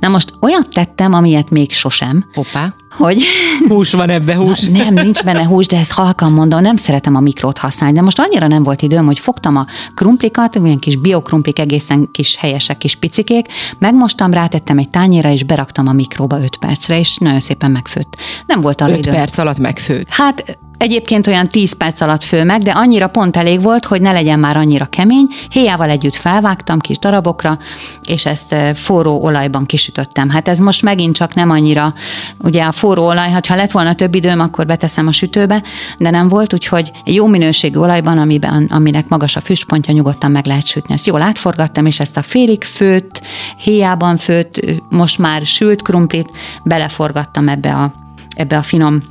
Na 0.00 0.08
most 0.08 0.32
olyat 0.40 0.68
tettem, 0.72 1.12
amilyet 1.12 1.50
még 1.50 1.72
sosem. 1.72 2.24
Hoppá. 2.34 2.74
Hogy... 2.98 3.22
Hús 3.68 3.92
van 3.92 4.10
ebbe, 4.10 4.34
hús. 4.34 4.68
Na, 4.68 4.78
nem, 4.78 4.94
nincs 4.94 5.22
benne 5.22 5.44
hús, 5.44 5.66
de 5.66 5.76
ezt 5.76 5.92
halkan 5.92 6.32
mondom, 6.32 6.60
nem 6.60 6.76
szeretem 6.76 7.14
a 7.14 7.20
mikrót 7.20 7.58
használni, 7.58 7.94
de 7.96 8.02
most 8.02 8.18
annyira 8.18 8.46
nem 8.46 8.62
volt 8.62 8.82
időm, 8.82 9.06
hogy 9.06 9.18
fogtam 9.18 9.56
a 9.56 9.66
krumplikat, 9.94 10.56
olyan 10.56 10.78
kis 10.78 10.96
biokrumplik, 10.96 11.58
egészen 11.58 12.08
kis 12.12 12.36
helyesek, 12.36 12.78
kis 12.78 12.94
picikék, 12.94 13.46
megmostam, 13.78 14.32
rátettem 14.32 14.78
egy 14.78 14.90
tányéra, 14.90 15.30
és 15.30 15.42
beraktam 15.42 15.86
a 15.86 15.92
mikróba 15.92 16.40
5 16.40 16.56
percre, 16.56 16.98
és 16.98 17.16
nagyon 17.16 17.40
szépen 17.40 17.70
megfőtt. 17.70 18.16
Nem 18.46 18.60
volt 18.60 18.80
arra 18.80 18.92
5 18.92 19.08
perc 19.08 19.38
alatt 19.38 19.58
megfőtt? 19.58 20.08
Hát 20.08 20.58
Egyébként 20.78 21.26
olyan 21.26 21.48
10 21.48 21.76
perc 21.76 22.00
alatt 22.00 22.24
fő 22.24 22.44
meg, 22.44 22.62
de 22.62 22.70
annyira 22.70 23.08
pont 23.08 23.36
elég 23.36 23.62
volt, 23.62 23.84
hogy 23.84 24.00
ne 24.00 24.12
legyen 24.12 24.38
már 24.38 24.56
annyira 24.56 24.86
kemény. 24.86 25.26
Héjával 25.50 25.90
együtt 25.90 26.14
felvágtam 26.14 26.78
kis 26.78 26.98
darabokra, 26.98 27.58
és 28.04 28.26
ezt 28.26 28.52
eh, 28.52 28.74
forró 28.74 29.22
olajban 29.22 29.66
kisütöttem. 29.66 30.28
Hát 30.28 30.48
ez 30.48 30.58
most 30.58 30.82
megint 30.82 31.16
csak 31.16 31.34
nem 31.34 31.50
annyira, 31.50 31.94
ugye 32.38 32.64
a 32.64 32.72
forró 32.72 33.06
olaj, 33.06 33.30
hát 33.30 33.46
ha 33.46 33.54
lett 33.54 33.70
volna 33.70 33.94
több 33.94 34.14
időm, 34.14 34.40
akkor 34.40 34.66
beteszem 34.66 35.06
a 35.06 35.12
sütőbe, 35.12 35.62
de 35.98 36.10
nem 36.10 36.28
volt, 36.28 36.52
úgyhogy 36.52 36.90
jó 37.04 37.26
minőségű 37.26 37.78
olajban, 37.78 38.18
amiben, 38.18 38.68
aminek 38.70 39.08
magas 39.08 39.36
a 39.36 39.40
füstpontja, 39.40 39.94
nyugodtan 39.94 40.30
meg 40.30 40.46
lehet 40.46 40.66
sütni. 40.66 40.94
Ezt 40.94 41.06
jól 41.06 41.22
átforgattam, 41.22 41.86
és 41.86 42.00
ezt 42.00 42.16
a 42.16 42.22
félig 42.22 42.64
főtt, 42.64 43.22
héjában 43.56 44.16
főtt, 44.16 44.60
most 44.88 45.18
már 45.18 45.46
sült 45.46 45.82
krumplit 45.82 46.30
beleforgattam 46.62 47.48
ebbe 47.48 47.74
a, 47.74 47.92
ebbe 48.38 48.56
a 48.56 48.62
finom 48.62 49.02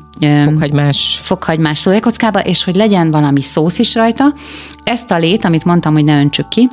fokhagymás. 0.45 1.19
fokhagymás 1.23 1.79
szójakockába, 1.79 2.39
és 2.39 2.63
hogy 2.63 2.75
legyen 2.75 3.11
valami 3.11 3.41
szósz 3.41 3.79
is 3.79 3.95
rajta. 3.95 4.33
Ezt 4.83 5.11
a 5.11 5.17
lét, 5.17 5.45
amit 5.45 5.65
mondtam, 5.65 5.93
hogy 5.93 6.03
ne 6.03 6.19
öntsük 6.19 6.47
ki, 6.47 6.69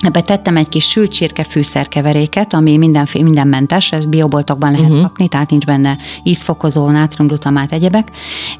Ebbe 0.00 0.20
tettem 0.20 0.56
egy 0.56 0.68
kis 0.68 0.88
sült 0.88 1.12
csirke 1.12 1.44
fűszerkeveréket, 1.44 2.54
ami 2.54 2.76
mindenféle, 2.76 3.24
mindenmentes, 3.24 3.92
ez 3.92 4.06
bioboltokban 4.06 4.70
lehet 4.70 4.86
uh-huh. 4.86 5.02
kapni, 5.02 5.28
tehát 5.28 5.50
nincs 5.50 5.64
benne 5.64 5.96
ízfokozó, 6.22 6.90
nátriumglutamát, 6.90 7.72
egyebek, 7.72 8.08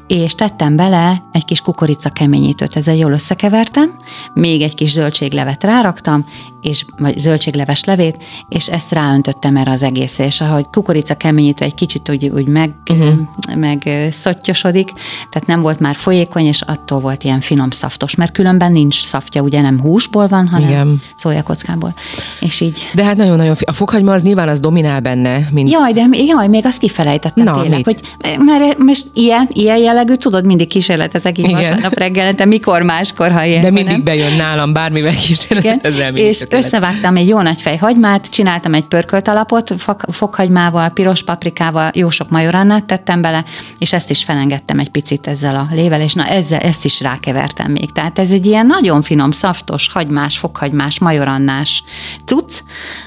és 0.07 0.35
tettem 0.35 0.75
bele 0.75 1.23
egy 1.31 1.45
kis 1.45 1.61
kukorica 1.61 2.09
keményítőt, 2.09 2.75
ezzel 2.75 2.95
jól 2.95 3.11
összekevertem, 3.11 3.95
még 4.33 4.61
egy 4.61 4.75
kis 4.75 4.91
zöldséglevet 4.91 5.63
ráraktam, 5.63 6.25
és, 6.61 6.85
vagy 6.97 7.17
zöldségleves 7.17 7.83
levét, 7.83 8.23
és 8.49 8.67
ezt 8.67 8.91
ráöntöttem 8.91 9.57
erre 9.57 9.71
az 9.71 9.83
egészre, 9.83 10.25
és 10.25 10.41
ahogy 10.41 10.65
kukorica 10.71 11.15
keményítő 11.15 11.65
egy 11.65 11.73
kicsit 11.73 12.09
úgy, 12.09 12.27
úgy 12.27 12.47
meg, 12.47 12.73
uh-huh. 12.91 13.17
meg 13.55 14.07
szottyosodik, 14.11 14.91
tehát 15.29 15.47
nem 15.47 15.61
volt 15.61 15.79
már 15.79 15.95
folyékony, 15.95 16.45
és 16.45 16.61
attól 16.61 16.99
volt 16.99 17.23
ilyen 17.23 17.41
finom 17.41 17.69
szaftos, 17.69 18.15
mert 18.15 18.31
különben 18.31 18.71
nincs 18.71 19.05
szaftja, 19.05 19.41
ugye 19.41 19.61
nem 19.61 19.81
húsból 19.81 20.27
van, 20.27 20.47
hanem 20.47 20.69
Igen. 20.69 21.01
Szójakockából. 21.27 21.93
És 22.39 22.59
így. 22.61 22.89
De 22.93 23.03
hát 23.03 23.15
nagyon-nagyon, 23.15 23.55
a 23.65 23.71
fokhagyma 23.71 24.13
az 24.13 24.23
nyilván 24.23 24.49
az 24.49 24.59
dominál 24.59 24.99
benne, 24.99 25.47
mint... 25.51 25.71
Jaj, 25.71 25.91
de 25.91 26.05
jaj, 26.11 26.47
még 26.47 26.65
azt 26.65 26.79
kifelejtettem 26.79 27.43
Na, 27.43 27.61
tényleg, 27.61 27.85
mit? 27.85 27.85
hogy 27.85 27.99
mert 28.45 28.77
most 28.77 29.05
ilyen, 29.13 29.49
ilyen 29.53 29.77
jellegű, 29.77 30.13
tudod, 30.13 30.45
mindig 30.45 30.67
kísérletezek 30.67 31.37
így 31.37 31.51
vasárnap 31.51 31.97
reggelente, 31.97 32.45
mikor 32.45 32.81
máskor, 32.81 33.31
ha 33.31 33.43
ilyen. 33.43 33.61
De 33.61 33.71
mindig 33.71 33.91
nem? 33.91 34.03
bejön 34.03 34.35
nálam, 34.35 34.73
bármivel 34.73 35.15
kísérletezem. 35.15 36.15
És 36.15 36.45
összevágtam 36.49 37.15
egy 37.15 37.27
jó 37.27 37.41
nagy 37.41 37.61
fejhagymát, 37.61 38.29
csináltam 38.29 38.73
egy 38.73 38.85
pörkölt 38.85 39.27
alapot, 39.27 39.73
fokhagymával, 40.11 40.89
piros 40.89 41.23
paprikával, 41.23 41.91
jó 41.93 42.09
sok 42.09 42.29
majorannát 42.29 42.85
tettem 42.85 43.21
bele, 43.21 43.43
és 43.77 43.93
ezt 43.93 44.09
is 44.09 44.23
felengedtem 44.23 44.79
egy 44.79 44.89
picit 44.89 45.27
ezzel 45.27 45.55
a 45.55 45.67
lével, 45.75 46.01
és 46.01 46.13
na 46.13 46.25
ezzel, 46.25 46.59
ezt 46.59 46.85
is 46.85 47.01
rákevertem 47.01 47.71
még. 47.71 47.91
Tehát 47.91 48.19
ez 48.19 48.31
egy 48.31 48.45
ilyen 48.45 48.65
nagyon 48.65 49.01
finom, 49.01 49.31
szaftos, 49.31 49.89
hagymás, 49.93 50.37
fokhagymás, 50.37 50.99
majorannás 51.17 51.83
cucc, 52.25 52.63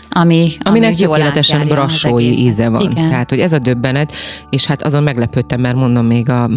ami, 0.08 0.52
Aminek 0.62 0.88
ami 0.88 0.98
tökéletesen 0.98 1.68
brassói 1.68 2.38
íze 2.38 2.68
van. 2.68 2.80
Igen. 2.80 3.08
Tehát, 3.08 3.30
hogy 3.30 3.40
ez 3.40 3.52
a 3.52 3.58
döbbenet, 3.58 4.12
és 4.50 4.66
hát 4.66 4.82
azon 4.82 5.02
meglepődtem, 5.02 5.60
mert 5.60 5.76
mondom 5.76 6.06
még 6.06 6.28
a, 6.28 6.50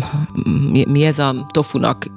mi, 0.71 0.85
mi 0.89 1.03
ez 1.03 1.19
a 1.19 1.47
tofunak 1.51 2.07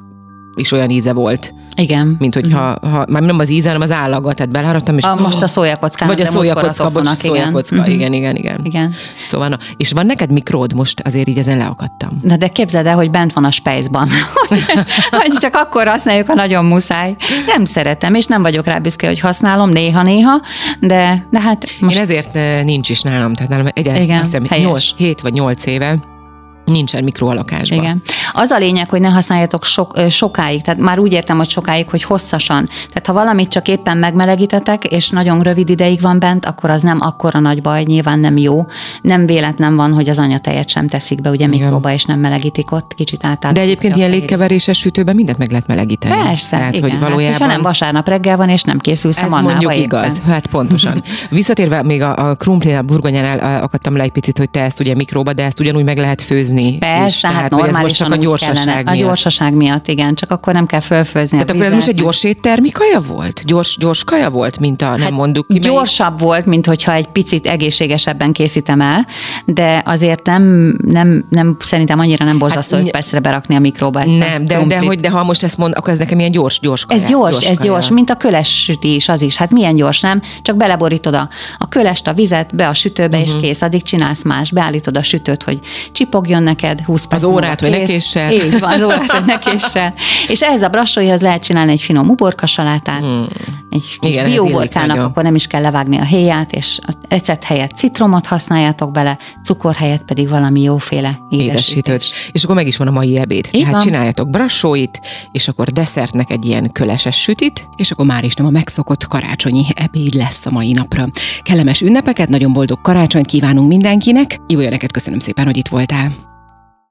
is 0.57 0.73
olyan 0.73 0.91
íze 0.91 1.13
volt. 1.13 1.55
Igen. 1.77 2.17
Mint 2.19 2.35
hogyha, 2.35 2.73
uh-huh. 2.73 2.91
ha, 2.91 3.05
már 3.09 3.23
nem 3.23 3.39
az 3.39 3.51
íze, 3.51 3.67
hanem 3.67 3.83
az 3.83 3.91
állaga, 3.91 4.33
tehát 4.33 4.53
beleharaptam, 4.53 4.97
és... 4.97 5.05
A, 5.05 5.15
most 5.15 5.43
a 5.43 5.49
szójakocka. 5.57 6.07
Vagy 6.07 6.21
a 6.21 6.25
szójakocka, 6.25 6.91
bocs, 6.91 7.09
szójakocka, 7.19 7.77
igen. 7.77 7.91
igen, 7.91 8.13
igen, 8.13 8.37
igen. 8.37 8.61
Igen. 8.65 8.95
Szóval, 9.27 9.49
na, 9.49 9.59
és 9.77 9.93
van 9.93 10.07
neked 10.07 10.33
mikród? 10.33 10.75
Most 10.75 11.01
azért 11.01 11.29
így 11.29 11.39
ezen 11.39 11.57
leakadtam. 11.57 12.11
Na, 12.23 12.37
de 12.37 12.49
képzeld 12.49 12.87
el, 12.87 12.95
hogy 12.95 13.11
bent 13.11 13.33
van 13.33 13.45
a 13.45 13.51
spejzban. 13.51 14.09
hogy 15.21 15.33
csak 15.39 15.55
akkor 15.55 15.87
használjuk, 15.87 16.27
ha 16.27 16.35
nagyon 16.35 16.65
muszáj. 16.65 17.17
Nem 17.47 17.65
szeretem, 17.65 18.15
és 18.15 18.27
nem 18.27 18.43
vagyok 18.43 18.67
rá 18.67 18.79
büszke, 18.79 19.07
hogy 19.07 19.21
használom 19.21 19.71
néha-néha, 19.71 20.41
de, 20.81 21.27
de 21.31 21.41
hát 21.41 21.69
most... 21.81 21.97
Én 21.97 22.03
ezért 22.03 22.37
eh, 22.37 22.63
nincs 22.65 22.89
is 22.91 23.01
nálam, 23.01 23.35
tehát 23.35 23.51
nálam 23.51 23.67
egy, 23.73 23.87
igen, 24.03 24.19
azt 24.19 24.37
hiszem, 24.39 24.59
8, 24.61 24.95
7 24.97 25.21
vagy 25.21 25.33
8 25.33 25.67
éve 25.67 26.16
Nincsen 26.67 27.05
mikroalakásban. 27.05 27.79
Igen. 27.79 28.03
Az 28.33 28.51
a 28.51 28.59
lényeg, 28.59 28.91
hogy 28.91 29.01
ne 29.01 29.09
használjatok 29.09 29.65
sok, 29.65 30.01
sokáig, 30.09 30.63
tehát 30.63 30.81
már 30.81 30.99
úgy 30.99 31.13
értem, 31.13 31.37
hogy 31.37 31.49
sokáig, 31.49 31.89
hogy 31.89 32.03
hosszasan. 32.03 32.69
Tehát 32.89 33.07
ha 33.07 33.13
valamit 33.13 33.49
csak 33.49 33.69
éppen 33.69 33.97
megmelegítetek, 33.97 34.85
és 34.85 35.11
nagyon 35.11 35.43
rövid 35.43 35.69
ideig 35.69 36.01
van 36.01 36.19
bent, 36.19 36.47
akkor 36.47 36.71
az 36.71 36.83
nem 36.83 36.99
akkora 37.01 37.39
nagy 37.39 37.63
baj, 37.63 37.83
nyilván 37.83 38.19
nem 38.19 38.37
jó. 38.37 38.67
Nem 39.03 39.27
véletlen 39.27 39.77
van, 39.77 39.93
hogy 39.93 40.09
az 40.09 40.19
anyatejet 40.19 40.69
sem 40.69 40.89
teszik 40.89 41.21
be, 41.21 41.31
ugye 41.31 41.47
mikróba, 41.47 41.93
és 41.93 42.05
nem 42.05 42.19
melegítik 42.19 42.73
ott, 42.73 42.95
kicsit 42.95 43.25
át. 43.27 43.53
De 43.53 43.61
egyébként 43.61 43.97
ilyen 43.97 44.11
légkeveréses 44.11 44.79
sütőben 44.79 45.15
mindent 45.15 45.39
meg 45.39 45.51
lehet 45.51 45.67
melegíteni. 45.67 46.15
Persze, 46.23 46.57
Tehát, 46.57 46.75
igen. 46.75 46.91
Hogy 46.91 47.01
valójában... 47.01 47.33
Hát, 47.33 47.41
ha 47.41 47.47
nem 47.47 47.63
vasárnap 47.63 48.09
reggel 48.09 48.37
van, 48.37 48.49
és 48.49 48.63
nem 48.63 48.79
készülsz 48.79 49.23
Ez 49.23 49.33
a 49.33 49.41
mondjuk 49.41 49.73
éppen. 49.73 49.85
igaz, 49.85 50.21
hát 50.27 50.47
pontosan. 50.47 51.03
Visszatérve 51.31 51.83
még 51.83 52.03
a, 52.03 52.29
a 52.29 52.35
krumplinál, 52.35 52.83
burgonyánál 52.83 53.63
akadtam 53.63 53.97
le 53.97 54.03
egy 54.03 54.13
picit, 54.13 54.39
hogy 54.39 54.51
te 54.51 54.63
ezt 54.63 54.81
ugye 54.81 54.95
mikróba, 54.95 55.33
de 55.33 55.45
ezt 55.45 55.61
ugyanúgy 55.61 55.85
meg 55.85 55.99
lehet 55.99 56.23
főzni. 56.23 56.56
Persze, 56.79 57.29
hát 57.29 57.51
normálisan 57.51 58.13
a 58.13 58.17
gyorsaság 58.17 58.85
miatt. 58.85 58.97
A 58.97 58.99
gyorsaság 58.99 59.55
miatt, 59.55 59.89
igen, 59.89 60.15
csak 60.15 60.31
akkor 60.31 60.53
nem 60.53 60.67
kell 60.67 60.81
fölfőzni 60.81 61.39
Tehát 61.39 61.51
akkor 61.51 61.65
ez 61.65 61.75
most 61.75 61.89
egy 61.89 61.95
gyors 61.95 62.25
éttermi 62.25 62.71
kaja 62.71 63.01
volt? 63.01 63.43
Gyors, 63.45 63.77
gyors 63.77 64.05
kaja 64.05 64.31
volt, 64.31 64.59
mint 64.59 64.83
a, 64.83 64.91
nem 64.91 65.01
hát 65.01 65.11
mondjuk 65.11 65.49
ki 65.49 65.59
Gyorsabb 65.59 66.07
melyik? 66.07 66.23
volt, 66.23 66.47
mint 66.47 66.67
hogyha 66.67 66.93
egy 66.93 67.07
picit 67.07 67.47
egészségesebben 67.47 68.33
készítem 68.33 68.81
el, 68.81 69.07
de 69.45 69.83
azért 69.85 70.27
nem, 70.27 70.75
nem, 70.85 71.25
nem 71.31 71.57
szerintem 71.61 71.99
annyira 71.99 72.25
nem 72.25 72.39
borzasztó, 72.39 72.77
hát, 72.77 72.85
5 72.85 72.91
percre 72.91 73.21
berakni 73.21 73.55
a 73.55 73.59
mikróba 73.59 74.01
ezt 74.01 74.19
Nem, 74.19 74.45
de, 74.45 74.65
de, 74.65 74.79
hogy, 74.79 75.01
de 75.01 75.11
ha 75.11 75.25
most 75.25 75.43
ezt 75.43 75.59
mond, 75.59 75.75
akkor 75.77 75.93
ez 75.93 75.99
nekem 75.99 76.19
ilyen 76.19 76.31
gyors, 76.31 76.61
gyors 76.61 76.85
kaja. 76.85 77.03
Ez 77.03 77.09
gyors, 77.09 77.33
gyors 77.33 77.51
ez 77.51 77.57
kaja. 77.57 77.73
gyors, 77.73 77.89
mint 77.91 78.11
a 78.11 78.15
köles 78.17 78.63
süti 78.63 78.95
is, 78.95 79.09
az 79.09 79.23
is. 79.23 79.37
Hát 79.37 79.51
milyen 79.51 79.75
gyors, 79.75 80.01
nem? 80.01 80.23
Csak 80.43 80.57
beleborítod 80.57 81.15
a, 81.15 81.29
a 81.59 81.69
kölest, 81.69 82.07
a 82.07 82.13
vizet, 82.13 82.55
be 82.55 82.69
a 82.69 82.75
sütőbe, 82.75 83.17
uh-huh. 83.17 83.23
és 83.23 83.33
mhm. 83.33 83.43
kész. 83.43 83.63
Addig 83.63 83.83
csinálsz 83.83 84.25
más. 84.25 84.51
Beállítod 84.51 84.97
a 84.97 85.03
sütőt, 85.03 85.43
hogy 85.43 85.59
csipogjon 85.93 86.43
neked 86.47 86.81
20 86.81 87.07
perc. 87.07 87.23
Az 87.23 87.29
órát, 87.29 87.61
hogy 87.61 87.71
nekéssel. 87.71 88.33
Így 88.33 88.61
van, 88.61 88.73
az 88.73 88.83
órát, 88.83 89.11
hogy 89.11 89.25
nekéssel. 89.25 89.95
És 90.33 90.43
ehhez 90.43 90.63
a 90.63 90.69
brassóihoz 90.69 91.21
lehet 91.21 91.43
csinálni 91.43 91.73
egy 91.73 91.83
finom 91.83 92.09
uborkasalátát, 92.09 93.01
hmm. 93.01 93.27
egy 93.71 93.99
kis 94.01 94.11
Igen, 94.11 94.25
bióuborkának, 94.25 94.99
akkor 94.99 95.23
nem 95.23 95.35
is 95.35 95.47
kell 95.47 95.63
levágni 95.63 95.99
a 95.99 96.05
héját, 96.05 96.53
és 96.53 96.79
a 96.87 96.93
ecet 97.09 97.45
helyett 97.45 97.71
citromot 97.71 98.27
használjátok 98.27 98.93
bele, 98.93 99.19
cukor 99.45 99.75
helyett 99.75 100.05
pedig 100.05 100.29
valami 100.29 100.63
jóféle 100.63 101.19
édesítőt. 101.31 102.05
És 102.33 102.45
akkor 102.45 102.57
meg 102.57 102.67
is 102.67 102.77
van 102.77 102.89
a 102.89 102.91
mai 102.91 103.19
ebéd. 103.19 103.47
Így 103.51 103.61
Tehát 103.61 103.73
van. 103.73 103.83
csináljatok 103.83 104.31
brassóit, 104.31 105.01
és 105.33 105.49
akkor 105.49 105.67
desszertnek 105.67 106.31
egy 106.31 106.45
ilyen 106.45 106.73
köleses 106.73 107.21
sütit, 107.21 107.69
és 107.77 107.91
akkor 107.91 108.07
már 108.07 108.25
is 108.25 108.35
nem 108.35 108.47
a 108.47 108.51
megszokott 108.51 109.07
karácsonyi 109.07 109.65
ebéd 109.75 110.15
lesz 110.15 110.47
a 110.47 110.51
mai 110.51 110.73
napra. 110.73 111.07
Kellemes 111.43 111.81
ünnepeket, 111.81 112.29
nagyon 112.29 112.53
boldog 112.53 112.81
karácsonyt 112.81 113.27
kívánunk 113.27 113.69
mindenkinek. 113.69 114.41
Jó, 114.47 114.61
neked 114.61 114.91
köszönöm 114.91 115.19
szépen, 115.19 115.45
hogy 115.45 115.57
itt 115.57 115.69
voltál. 115.69 116.36